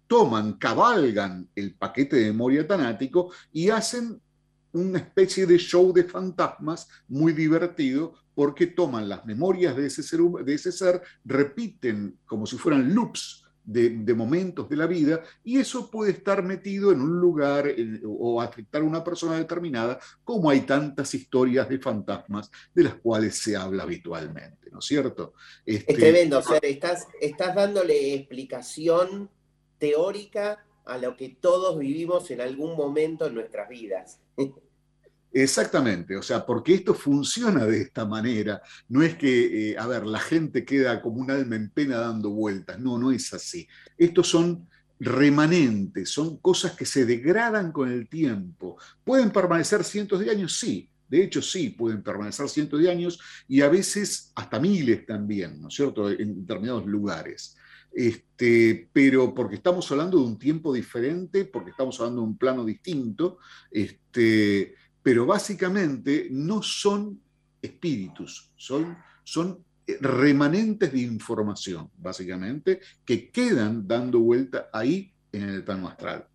[0.07, 4.21] toman, cabalgan el paquete de memoria tanático y hacen
[4.73, 10.19] una especie de show de fantasmas muy divertido porque toman las memorias de ese ser,
[10.19, 15.89] de ese ser repiten como si fueran loops de, momentos de la vida y eso
[15.89, 17.65] puede estar metido en un lugar
[18.05, 23.39] o afectar a una persona determinada, como hay tantas historias de fantasmas de las cuales
[23.39, 25.33] se habla habitualmente, ¿no es cierto?
[25.65, 29.31] Este, es tremendo, o sea, estás, estás dándole explicación
[29.79, 34.19] teórica a lo que todos vivimos en algún momento en nuestras vidas.
[35.43, 38.59] Exactamente, o sea, porque esto funciona de esta manera.
[38.89, 42.31] No es que, eh, a ver, la gente queda como un alma en pena dando
[42.31, 42.79] vueltas.
[42.79, 43.67] No, no es así.
[43.99, 44.67] Estos son
[44.99, 48.77] remanentes, son cosas que se degradan con el tiempo.
[49.03, 50.57] ¿Pueden permanecer cientos de años?
[50.57, 50.89] Sí.
[51.07, 55.67] De hecho, sí, pueden permanecer cientos de años y a veces hasta miles también, ¿no
[55.67, 57.55] es cierto?, en determinados lugares.
[57.93, 62.65] Este, pero porque estamos hablando de un tiempo diferente, porque estamos hablando de un plano
[62.65, 63.37] distinto,
[63.71, 64.73] este,
[65.07, 67.17] pero básicamente no son
[67.61, 69.63] espíritus, son, son
[70.01, 76.27] remanentes de información, básicamente, que quedan dando vuelta ahí en el plano astral.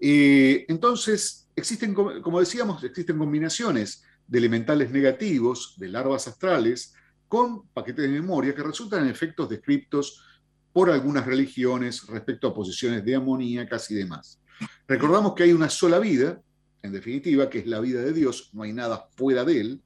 [0.00, 6.94] Eh, entonces, existen, como decíamos, existen combinaciones de elementales negativos, de larvas astrales,
[7.28, 10.24] con paquetes de memoria que resultan en efectos descriptos
[10.72, 14.40] por algunas religiones respecto a posiciones de amoníacas y demás.
[14.86, 16.40] Recordamos que hay una sola vida,
[16.82, 19.82] en definitiva, que es la vida de Dios, no hay nada fuera de él,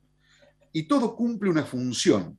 [0.72, 2.38] y todo cumple una función,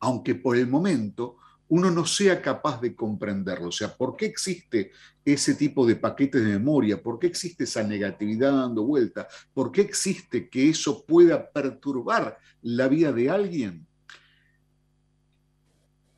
[0.00, 1.36] aunque por el momento
[1.68, 3.68] uno no sea capaz de comprenderlo.
[3.68, 4.92] O sea, ¿por qué existe
[5.24, 7.02] ese tipo de paquetes de memoria?
[7.02, 9.26] ¿Por qué existe esa negatividad dando vuelta?
[9.54, 13.86] ¿Por qué existe que eso pueda perturbar la vida de alguien?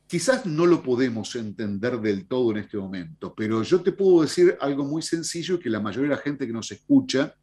[0.07, 4.55] Quizás no lo podemos entender del todo en este momento, pero yo te puedo decir
[4.61, 7.33] algo muy sencillo que la mayoría de la gente que nos escucha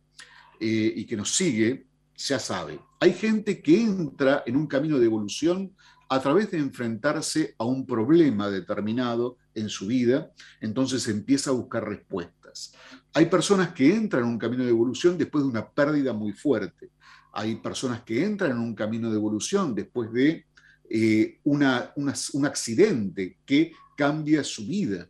[0.60, 1.86] eh, y que nos sigue
[2.16, 2.78] ya sabe.
[3.00, 5.74] Hay gente que entra en un camino de evolución
[6.08, 11.88] a través de enfrentarse a un problema determinado en su vida, entonces empieza a buscar
[11.88, 12.74] respuestas.
[13.14, 16.90] Hay personas que entran en un camino de evolución después de una pérdida muy fuerte.
[17.32, 20.46] Hay personas que entran en un camino de evolución después de
[20.94, 25.08] eh, un accidente que cambia su vida.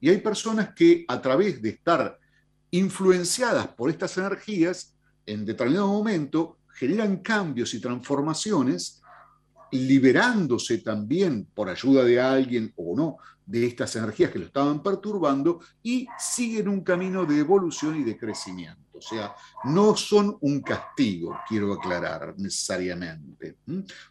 [0.00, 2.16] Y hay personas que a través de estar
[2.70, 4.94] influenciadas por estas energías,
[5.26, 9.02] en determinado momento generan cambios y transformaciones,
[9.72, 15.60] liberándose también por ayuda de alguien o no de estas energías que lo estaban perturbando
[15.82, 18.83] y siguen un camino de evolución y de crecimiento.
[19.08, 19.34] Sea,
[19.64, 23.58] no son un castigo, quiero aclarar necesariamente,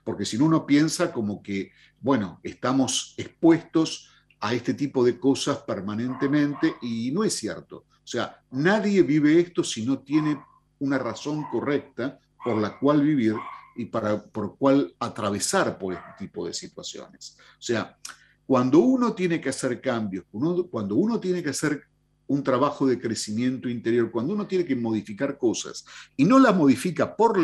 [0.03, 5.59] porque si no uno piensa como que, bueno, estamos expuestos a este tipo de cosas
[5.59, 7.85] permanentemente y no es cierto.
[7.89, 10.39] O sea, nadie vive esto si no tiene
[10.79, 13.35] una razón correcta por la cual vivir
[13.75, 17.37] y para, por cual atravesar por este tipo de situaciones.
[17.53, 17.97] O sea,
[18.45, 20.25] cuando uno tiene que hacer cambios,
[20.69, 21.87] cuando uno tiene que hacer
[22.33, 25.85] un trabajo de crecimiento interior, cuando uno tiene que modificar cosas
[26.17, 27.37] y no las modifica por,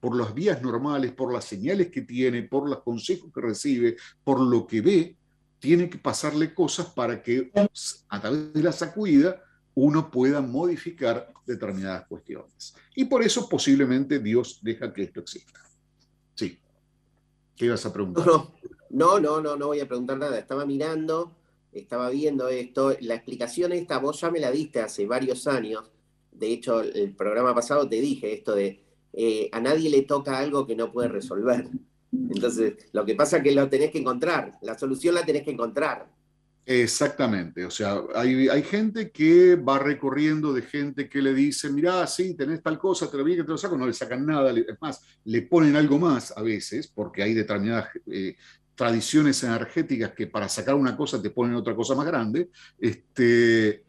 [0.00, 4.40] por las vías normales, por las señales que tiene, por los consejos que recibe, por
[4.40, 5.16] lo que ve,
[5.58, 7.50] tiene que pasarle cosas para que
[8.08, 9.42] a través de la sacudida
[9.74, 12.74] uno pueda modificar determinadas cuestiones.
[12.94, 15.60] Y por eso posiblemente Dios deja que esto exista.
[16.34, 16.58] Sí.
[17.56, 18.24] ¿Qué ibas a preguntar?
[18.90, 20.38] No, no, no, no voy a preguntar nada.
[20.38, 21.37] Estaba mirando,
[21.78, 22.96] estaba viendo esto.
[23.00, 25.90] La explicación esta vos ya me la diste hace varios años.
[26.32, 28.80] De hecho, el programa pasado te dije esto de
[29.12, 31.68] eh, a nadie le toca algo que no puede resolver.
[32.12, 34.58] Entonces, lo que pasa es que lo tenés que encontrar.
[34.62, 36.08] La solución la tenés que encontrar.
[36.70, 42.06] Exactamente, o sea, hay, hay, gente que va recorriendo de gente que le dice, mirá,
[42.06, 44.50] sí, tenés tal cosa, te lo vi que te lo saco, no le sacan nada,
[44.50, 48.36] es más, le ponen algo más a veces, porque hay determinadas eh,
[48.78, 52.48] tradiciones energéticas que para sacar una cosa te ponen otra cosa más grande,
[52.78, 53.82] este,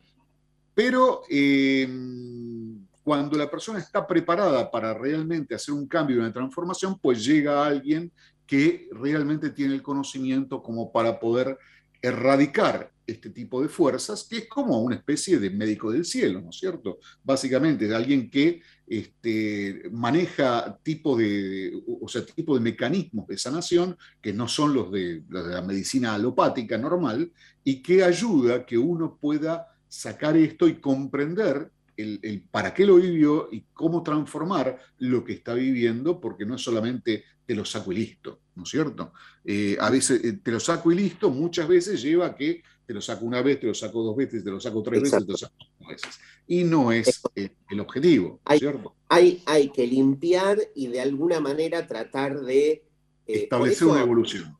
[0.74, 6.98] pero em, cuando la persona está preparada para realmente hacer un cambio y una transformación,
[6.98, 8.12] pues llega alguien
[8.48, 11.56] que realmente tiene el conocimiento como para poder
[12.02, 16.50] erradicar este tipo de fuerzas, que es como una especie de médico del cielo, ¿no
[16.50, 16.98] es cierto?
[17.24, 21.72] Básicamente, de alguien que este, maneja tipo de,
[22.02, 26.76] o sea, tipo de mecanismos de sanación que no son los de, la medicina alopática
[26.78, 27.32] normal
[27.64, 33.50] y que ayuda que uno pueda sacar esto y comprender el, para qué lo vivió
[33.52, 37.96] y cómo transformar lo que está viviendo, porque no es solamente te lo saco y
[37.96, 39.14] listo, ¿no es cierto?
[39.44, 42.96] Eh, a veces eh, te lo saco y listo, muchas veces lleva a que te
[42.96, 45.32] lo saco una vez, te lo saco dos veces, te lo saco tres veces, te
[45.32, 46.20] lo saco cinco veces.
[46.48, 48.96] Y no es el, objetivo, hay, ¿cierto?
[49.10, 52.84] Hay, hay, que limpiar y de alguna manera tratar de...
[53.28, 54.58] Eh, Establecer una evolución.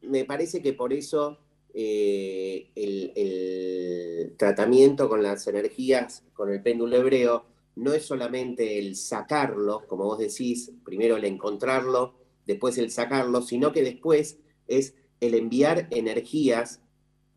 [0.00, 1.38] Me parece que por eso
[1.74, 9.86] eh, el, tratamiento con las energías, con el péndulo hebreo, no es solamente el sacarlo,
[9.86, 12.14] como vos decís, primero el encontrarlo,
[12.46, 16.80] después el sacarlo, sino que después es el enviar energías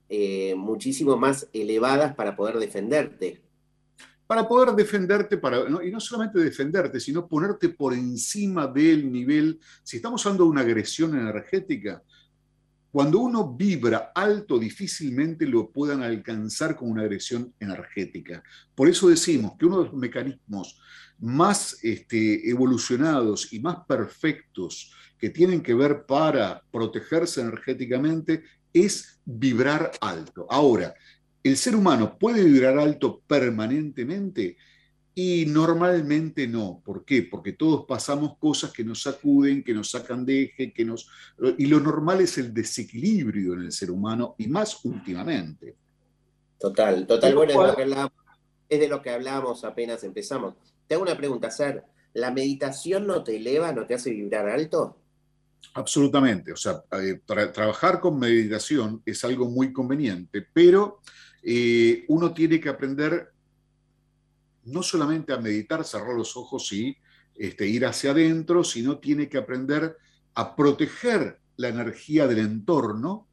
[0.10, 3.42] eh, muchísimo más elevadas para poder defenderte.
[4.26, 9.98] Para poder defenderte, para, y no solamente defenderte, sino ponerte por encima del nivel, si
[9.98, 12.04] estamos hablando de una agresión energética,
[12.92, 18.44] cuando uno vibra alto, difícilmente lo puedan alcanzar con una agresión energética.
[18.74, 20.80] Por eso decimos que uno de los mecanismos
[21.20, 28.44] más este, evolucionados y más perfectos que tienen que ver para protegerse energéticamente
[28.74, 30.48] es vibrar alto.
[30.50, 30.94] Ahora,
[31.44, 34.58] ¿el ser humano puede vibrar alto permanentemente?
[35.16, 36.82] Y normalmente no.
[36.84, 37.24] ¿Por qué?
[37.24, 41.10] Porque todos pasamos cosas que nos sacuden, que nos sacan de eje, que nos...
[41.58, 45.76] Y lo normal es el desequilibrio en el ser humano, y más últimamente.
[46.60, 47.36] Total, total.
[47.36, 47.76] Bueno,
[48.70, 50.56] es, de lo que hablábamos apenas empezamos.
[50.88, 51.84] Te hago una pregunta, Ser.
[52.14, 54.98] ¿La meditación no te eleva, no te hace vibrar alto?
[55.74, 56.52] Absolutamente.
[56.52, 57.22] O sea, eh,
[57.54, 61.00] trabajar con meditación es algo muy conveniente, pero
[61.44, 63.32] eh, uno tiene que aprender
[64.66, 66.96] no solamente a meditar, cerrar los ojos y
[67.36, 69.98] este, ir hacia adentro, sino tiene que aprender
[70.36, 73.28] a proteger la energía del entorno,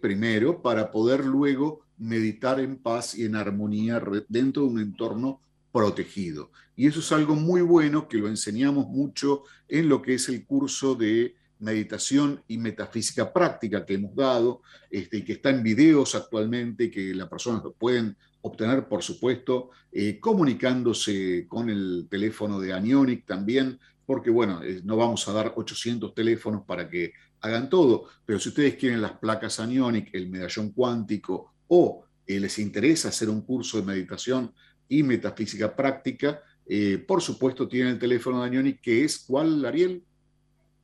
[0.00, 5.40] primero, para poder luego meditar en paz y en armonía dentro de un entorno
[5.72, 6.50] protegido.
[6.76, 10.44] Y eso es algo muy bueno que lo enseñamos mucho en lo que es el
[10.46, 16.90] curso de meditación y metafísica práctica que hemos dado este, que está en videos actualmente
[16.90, 23.26] que las personas lo pueden obtener, por supuesto, eh, comunicándose con el teléfono de Anionic
[23.26, 28.38] también, porque bueno, eh, no vamos a dar 800 teléfonos para que hagan todo, pero
[28.38, 33.42] si ustedes quieren las placas Anionic, el medallón cuántico o eh, les interesa hacer un
[33.42, 34.52] curso de meditación
[34.88, 36.42] y metafísica práctica,
[37.06, 40.02] por supuesto tienen el teléfono de Anionic, que es, ¿cuál, Ariel?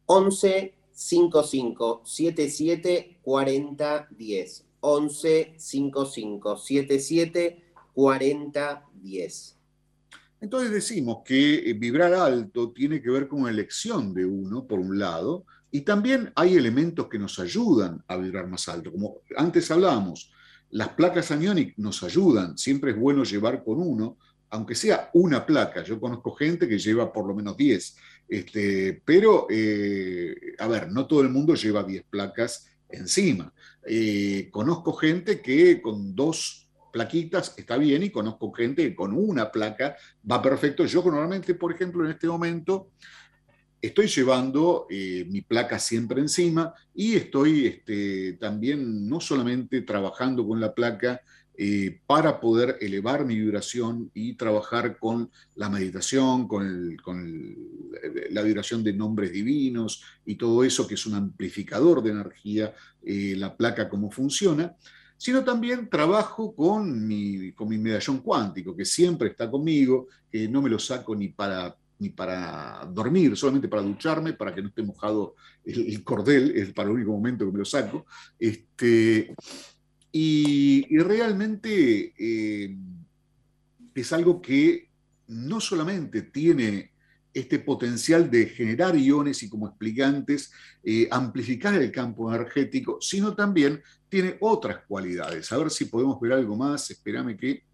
[0.07, 4.66] 11 55 77 40 10.
[4.80, 9.59] 11 55 77 40 10.
[10.40, 14.78] Entonces decimos que eh, vibrar alto tiene que ver con una elección de uno, por
[14.78, 18.92] un lado, y también hay elementos que nos ayudan a vibrar más alto.
[18.92, 20.30] Como antes hablábamos,
[20.70, 24.18] las placas anionic nos ayudan, siempre es bueno llevar con uno,
[24.50, 25.82] aunque sea una placa.
[25.82, 27.96] Yo conozco gente que lleva por lo menos 10,
[28.29, 33.53] este, pero, eh, a ver, no todo el mundo lleva 10 placas encima.
[33.87, 39.51] Eh, conozco gente que con dos plaquitas está bien y conozco gente que con una
[39.51, 39.97] placa
[40.31, 40.87] va perfecto.
[40.87, 42.91] Yo normalmente, por ejemplo, en este momento
[43.83, 50.61] estoy llevando eh, mi placa siempre encima y estoy este, también no solamente trabajando con
[50.61, 51.20] la placa
[51.57, 56.96] eh, para poder elevar mi vibración y trabajar con la meditación, con,
[58.30, 63.34] la vibración de nombres divinos y todo eso que es un amplificador de energía, eh,
[63.36, 64.74] la placa cómo funciona,
[65.16, 70.61] sino también trabajo con mi, con mi medallón cuántico, que siempre está conmigo, que no
[70.61, 74.82] me lo saco ni para ni para dormir, solamente para ducharme, para que no esté
[74.82, 78.07] mojado el, cordel, es para el único momento que me lo saco.
[78.38, 79.34] Este,
[80.16, 82.76] y, realmente eh,
[83.96, 84.88] es algo que
[85.26, 86.92] no solamente tiene
[87.32, 90.52] este potencial de generar iones y como explicantes,
[90.84, 95.50] eh, amplificar el campo energético, sino también tiene otras cualidades.
[95.50, 96.88] A ver si podemos ver algo más.
[96.92, 97.64] Espérame que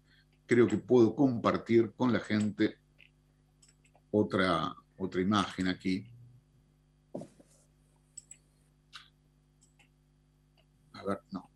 [0.47, 2.75] creo que puedo compartir con la gente
[4.09, 6.07] otra, otra imagen aquí.
[10.93, 11.50] A ver, no.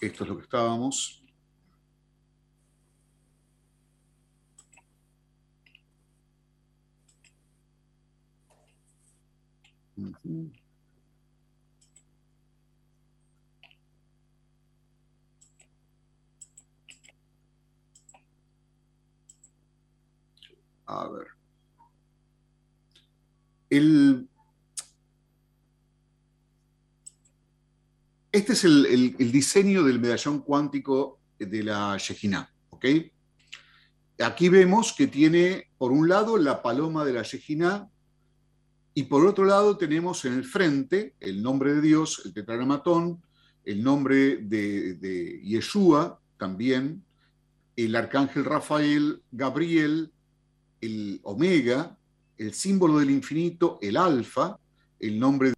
[0.00, 1.24] Esto es lo que estábamos.
[20.86, 21.26] A ver.
[23.70, 24.28] El,
[28.34, 32.52] Este es el, diseño del medallón cuántico de la Yejiná.
[34.18, 37.88] Aquí vemos que tiene, por un lado, la paloma de la Yejiná,
[38.92, 43.22] y por otro lado tenemos en el frente el nombre de Dios, el tetragramatón,
[43.64, 47.04] el nombre de, de Yeshua también,
[47.76, 50.10] el arcángel Rafael, Gabriel,
[50.80, 51.96] el Omega,
[52.36, 54.58] el símbolo del infinito, el Alfa,
[54.98, 55.52] el nombre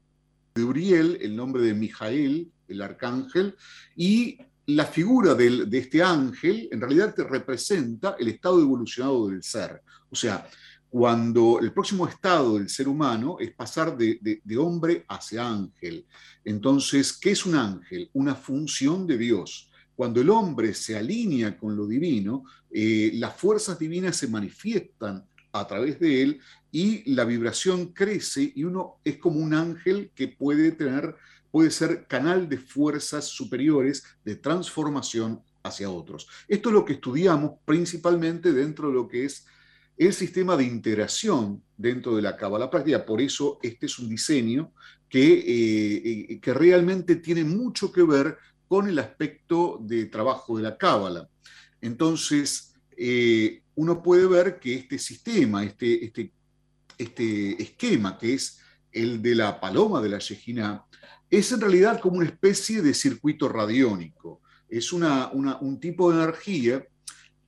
[0.55, 3.57] de Uriel, el nombre de Mijael, el arcángel,
[3.97, 9.83] y la figura de este ángel en realidad te representa el estado evolucionado del ser.
[10.11, 10.49] O sea,
[10.89, 16.07] cuando el próximo estado del ser humano es pasar de, hombre hacia ángel.
[16.45, 18.09] Entonces, ¿qué es un ángel?
[18.14, 19.71] Una función de Dios.
[19.95, 25.25] Cuando el hombre se alinea con lo divino, eh, las fuerzas divinas se manifiestan
[25.61, 26.41] a través de él
[26.71, 31.17] y la vibración crece y uno es como un ángel que puede tener
[31.51, 36.29] puede ser canal de fuerzas superiores de transformación hacia otros.
[36.47, 39.47] Esto es lo que estudiamos principalmente dentro de lo que es
[39.97, 43.07] el sistema de integración dentro de la cábala práctica.
[43.07, 44.73] Por eso este es un diseño
[45.09, 46.03] que, eh,
[46.33, 48.37] eh, que realmente tiene mucho que ver
[48.69, 51.29] con el aspecto de trabajo de la cábala.
[51.81, 56.33] Entonces, eh, uno puede ver que este sistema, este, este,
[56.99, 58.59] este esquema que es
[58.91, 60.85] el de la paloma de la Yejina,
[61.31, 64.41] es en realidad como una especie de circuito radiónico.
[64.68, 66.87] Es un tipo de energía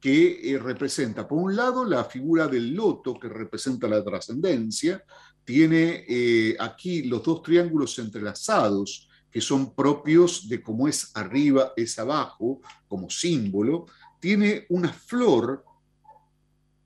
[0.00, 5.02] que eh, representa, por un lado, la figura del loto, que representa la trascendencia,
[5.44, 11.98] tiene eh, aquí los dos triángulos entrelazados, que son propios de cómo es arriba, es
[11.98, 13.86] abajo, como símbolo,
[14.20, 15.64] tiene una flor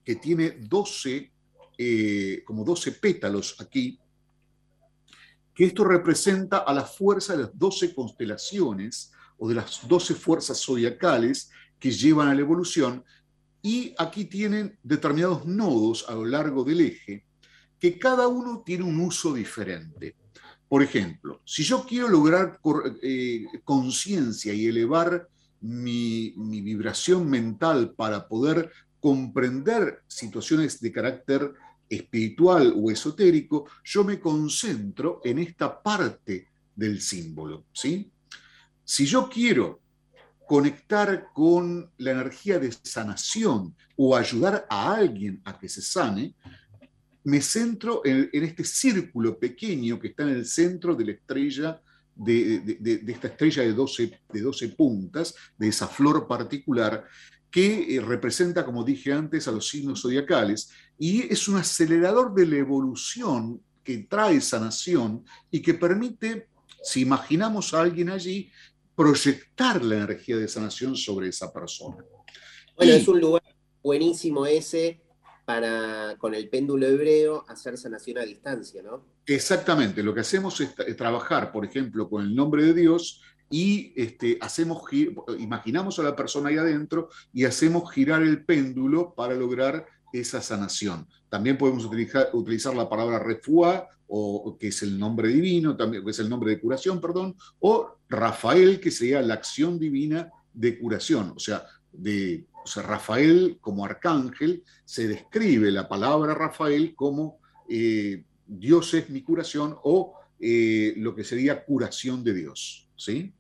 [0.05, 1.33] que tiene 12,
[1.79, 3.99] eh, como 12 pétalos aquí,
[5.55, 10.61] que esto representa a la fuerza de las 12 constelaciones o de las 12 fuerzas
[10.61, 13.05] zodiacales que llevan a la evolución,
[13.63, 17.25] y aquí tienen determinados nodos a lo largo del eje,
[17.79, 20.17] que cada uno tiene un uso diferente.
[20.69, 22.59] Por ejemplo, si yo quiero lograr
[23.03, 25.29] eh, conciencia y elevar
[25.61, 28.71] mi, mi vibración mental para poder
[29.03, 31.53] comprender situaciones de carácter
[31.89, 36.47] espiritual o esotérico, yo me concentro en esta parte
[36.77, 37.67] del símbolo.
[37.73, 38.13] ¿sí?
[38.85, 39.81] Si yo quiero
[40.47, 46.37] conectar con la energía de sanación o ayudar a alguien a que se sane,
[47.25, 51.81] me centro en, este círculo pequeño que está en el centro de la estrella,
[52.15, 57.05] de, esta estrella de 12, de 12 puntas, de esa flor particular,
[57.53, 62.47] que eh, representa, como dije antes, a los signos zodiacales, y es un acelerador de
[62.47, 66.49] la evolución que trae sanación y que permite,
[66.83, 68.51] si imaginamos a alguien allí,
[68.97, 71.99] proyectar la energía de sanación sobre esa persona.
[72.77, 73.43] Bueno, es un lugar
[73.83, 75.03] buenísimo ese
[75.45, 79.05] para, con el péndulo hebreo, hacer sanación a distancia, ¿no?
[79.27, 83.21] Exactamente, lo que hacemos es trabajar, por ejemplo, con el nombre de Dios
[83.53, 84.83] y este, hacemos,
[85.39, 91.07] imaginamos a la persona ahí adentro y hacemos girar el péndulo para lograr esa sanación.
[91.29, 96.11] También podemos utilizar, utilizar la palabra refuá, o que es el nombre divino, también, que
[96.11, 101.33] es el nombre de curación, perdón, o Rafael, que sería la acción divina de curación,
[101.35, 102.45] o sea, de
[102.77, 107.39] Rafael como arcángel, se describe la palabra Rafael como
[107.69, 112.89] eh, Dios es mi curación o eh, lo que sería curación de Dios.
[112.97, 113.33] ¿sí?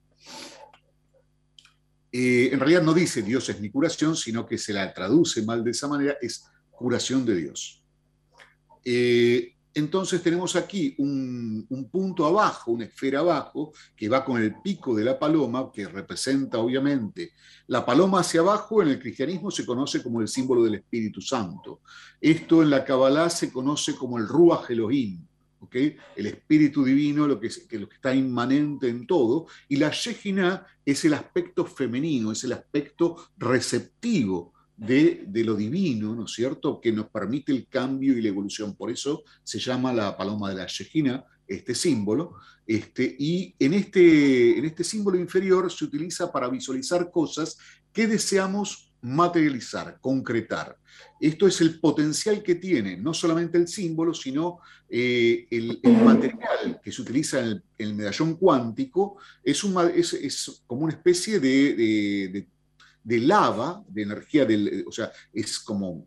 [2.11, 5.65] Eh, en realidad no dice Dios es mi curación, sino que se la traduce mal
[5.65, 7.83] de esa manera, es curación de Dios.
[9.75, 15.05] Entonces tenemos aquí un, punto abajo, una esfera abajo, que va con el pico de
[15.05, 17.33] la paloma, que representa obviamente
[17.69, 21.81] la paloma hacia abajo, en el cristianismo se conoce como el símbolo del Espíritu Santo.
[22.21, 25.27] Esto en la Kabbalah se conoce como el Ruach Elohim,
[25.71, 31.05] el Espíritu Divino, lo que, lo que está inmanente en todo, y la Shejina es
[31.05, 37.09] el aspecto femenino, es el aspecto receptivo de, lo divino, ¿no es cierto?, que nos
[37.09, 38.75] permite el cambio y la evolución.
[38.75, 42.35] Por eso se llama la paloma de la Shejina, este símbolo,
[42.67, 47.59] este, y en este, en este símbolo inferior se utiliza para visualizar cosas
[47.93, 50.79] que deseamos materializar, concretar.
[51.21, 56.93] Esto es el potencial que tiene no solamente el símbolo, sino eh, el, material que
[56.93, 62.47] se utiliza en el, medallón cuántico, es, un, es, como una especie de,
[63.05, 66.07] de lava, de energía, del, o sea, es como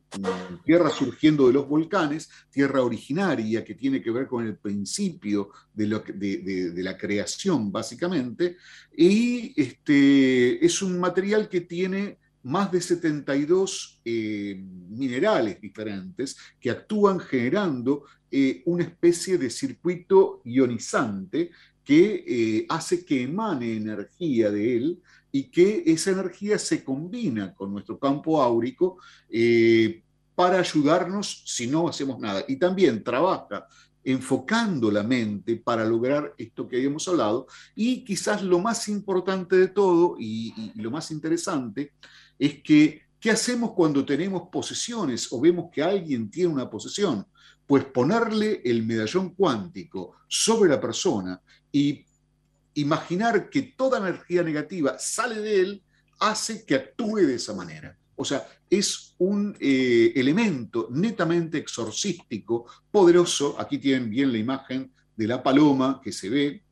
[0.64, 5.88] tierra surgiendo de los volcanes, tierra originaria que tiene que ver con el principio de,
[5.88, 8.58] lo, de, la creación, básicamente,
[8.96, 14.56] y este, es un material que tiene más de 72 eh,
[14.90, 21.50] minerales diferentes que actúan generando eh, una especie de circuito ionizante
[21.84, 27.74] que eh, hace que emane energía de él y que esa energía se combina con
[27.74, 29.00] nuestro campo áurico
[30.36, 32.46] para ayudarnos si no hacemos nada.
[32.48, 33.68] Y también trabaja
[34.04, 37.48] enfocando la mente para lograr esto que habíamos hablado.
[37.76, 41.92] Y quizás lo más importante de todo y lo más interesante
[42.38, 47.26] es que, ¿qué hacemos cuando tenemos posesiones o vemos que alguien tiene una posesión?
[47.66, 52.06] Pues ponerle el medallón cuántico sobre la persona y
[52.76, 55.84] imaginar que toda energía negativa sale de él
[56.20, 57.98] hace que actúe de esa manera.
[58.16, 63.60] O sea, es un eh, elemento netamente exorcístico, poderoso.
[63.60, 66.64] Aquí tienen bien la imagen de la paloma que se ve.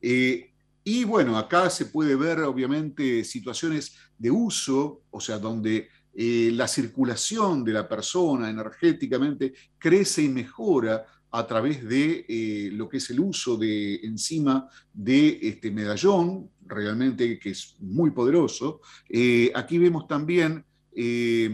[0.00, 0.47] Eh,
[0.88, 6.66] y bueno, acá se puede ver obviamente situaciones de uso, o sea, donde eh, la
[6.66, 13.10] circulación de la persona energéticamente crece y mejora a través de eh, lo que es
[13.10, 18.80] el uso de enzima de este medallón, realmente que es muy poderoso.
[19.10, 21.50] Eh, aquí vemos también eh,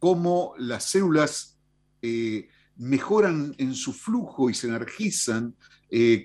[0.00, 1.52] cómo las células
[2.76, 5.54] mejoran en su flujo y se energizan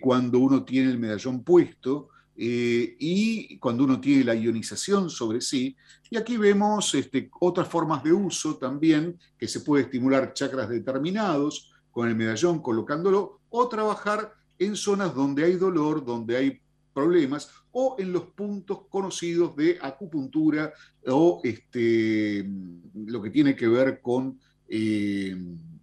[0.01, 2.09] cuando uno tiene el medallón puesto.
[2.41, 5.75] Y cuando uno tiene la ionización sobre sí.
[6.09, 11.71] Y aquí vemos este, otras formas de uso también, que se puede estimular chakras determinados,
[11.91, 16.61] con el medallón colocándolo o trabajar en zonas donde hay dolor, donde hay
[16.93, 20.73] problemas o en los puntos conocidos de acupuntura
[21.07, 22.47] o este,
[22.93, 25.35] lo que tiene que ver con eh,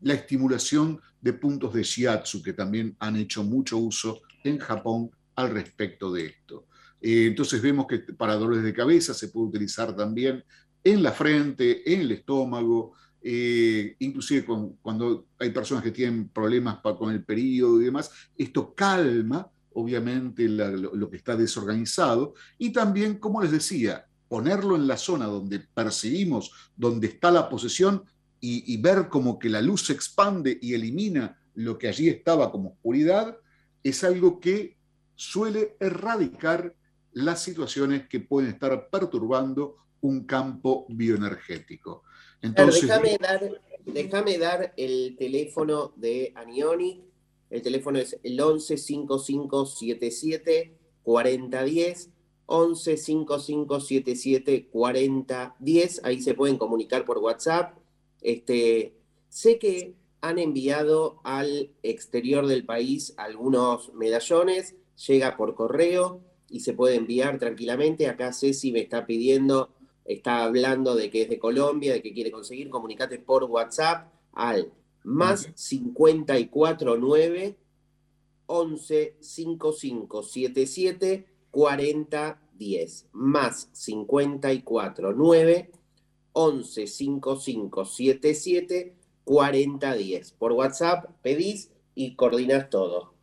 [0.02, 5.50] la estimulación de puntos de shiatsu, que también han hecho mucho uso en Japón al
[5.50, 6.66] respecto de esto.
[7.00, 10.42] Eh, entonces vemos que para dolores de cabeza se puede utilizar también
[10.82, 14.46] en la frente, en el estómago, eh, inclusive
[14.80, 21.10] cuando hay personas que tienen problemas con el periodo y demás, esto calma obviamente lo,
[21.10, 27.08] que está desorganizado y también, como les decía, ponerlo en la zona donde percibimos, donde
[27.08, 28.02] está la posesión
[28.40, 32.50] y, y ver como que la luz se expande y elimina lo que allí estaba
[32.50, 33.36] como oscuridad,
[33.82, 34.75] es algo que
[35.16, 36.74] suele erradicar
[37.12, 42.04] las situaciones que pueden estar perturbando un campo bioenergético.
[42.42, 42.82] Entonces,
[43.84, 47.02] déjame, dar, el teléfono de Anioni.
[47.48, 52.10] El teléfono es el 11 5577 4010.
[52.46, 56.00] 11 5577 4010.
[56.04, 57.78] Ahí se pueden comunicar por WhatsApp.
[58.20, 58.94] Este,
[59.28, 64.76] sé que han enviado al exterior del país algunos medallones.
[65.06, 68.08] Llega por correo y se puede enviar tranquilamente.
[68.08, 69.76] Acá Ceci me está pidiendo
[70.06, 74.72] está hablando de que es de Colombia, de que quiere conseguir, comunicate por WhatsApp al
[75.02, 77.56] más 549
[78.46, 85.70] 11 55 77 40 10 más 54 9
[86.32, 93.15] 11 55 77 40 10 por WhatsApp pedís y coordinas todo.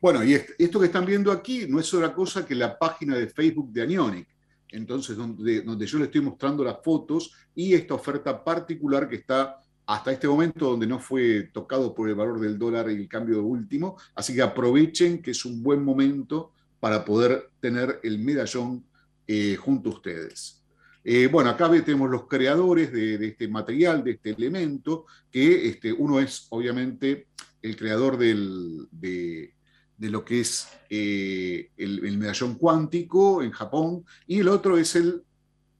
[0.00, 3.28] Bueno, y esto que están viendo aquí no es otra cosa que la página de
[3.28, 4.28] Facebook de Anionic
[4.70, 10.12] entonces donde, yo le estoy mostrando las fotos y esta oferta particular que está hasta
[10.12, 13.96] este momento donde no fue tocado por el valor del dólar y el cambio último.
[14.14, 18.84] Así que aprovechen que es un buen momento para poder tener el medallón
[19.26, 20.64] eh, junto a ustedes.
[21.04, 26.18] Eh, bueno, acá tenemos los creadores de, este material, de este elemento, que este, uno
[26.18, 27.28] es obviamente
[27.62, 29.54] el creador de,
[29.98, 35.22] lo que es eh, el, medallón cuántico en Japón, y el otro es el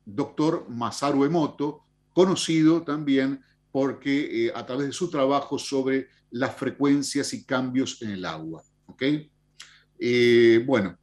[0.05, 7.33] doctor Masaru Emoto, conocido también porque eh, a través de su trabajo sobre las frecuencias
[7.35, 8.63] y cambios en el agua.
[9.99, 10.97] Eh, bueno,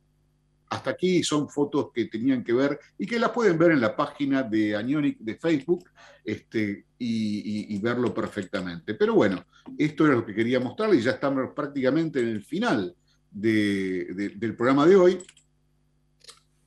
[0.69, 3.95] hasta aquí son fotos que tenían que ver y que las pueden ver en la
[3.95, 5.85] página de Anionic de Facebook
[6.25, 8.95] este, y, verlo perfectamente.
[8.95, 9.45] Pero bueno,
[9.77, 12.95] esto era lo que quería mostrarles y ya estamos prácticamente en el final
[13.33, 15.23] del programa de hoy.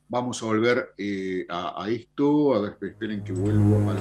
[0.08, 3.98] Vamos a volver eh, a, esto, a ver, esperen que vuelvo al...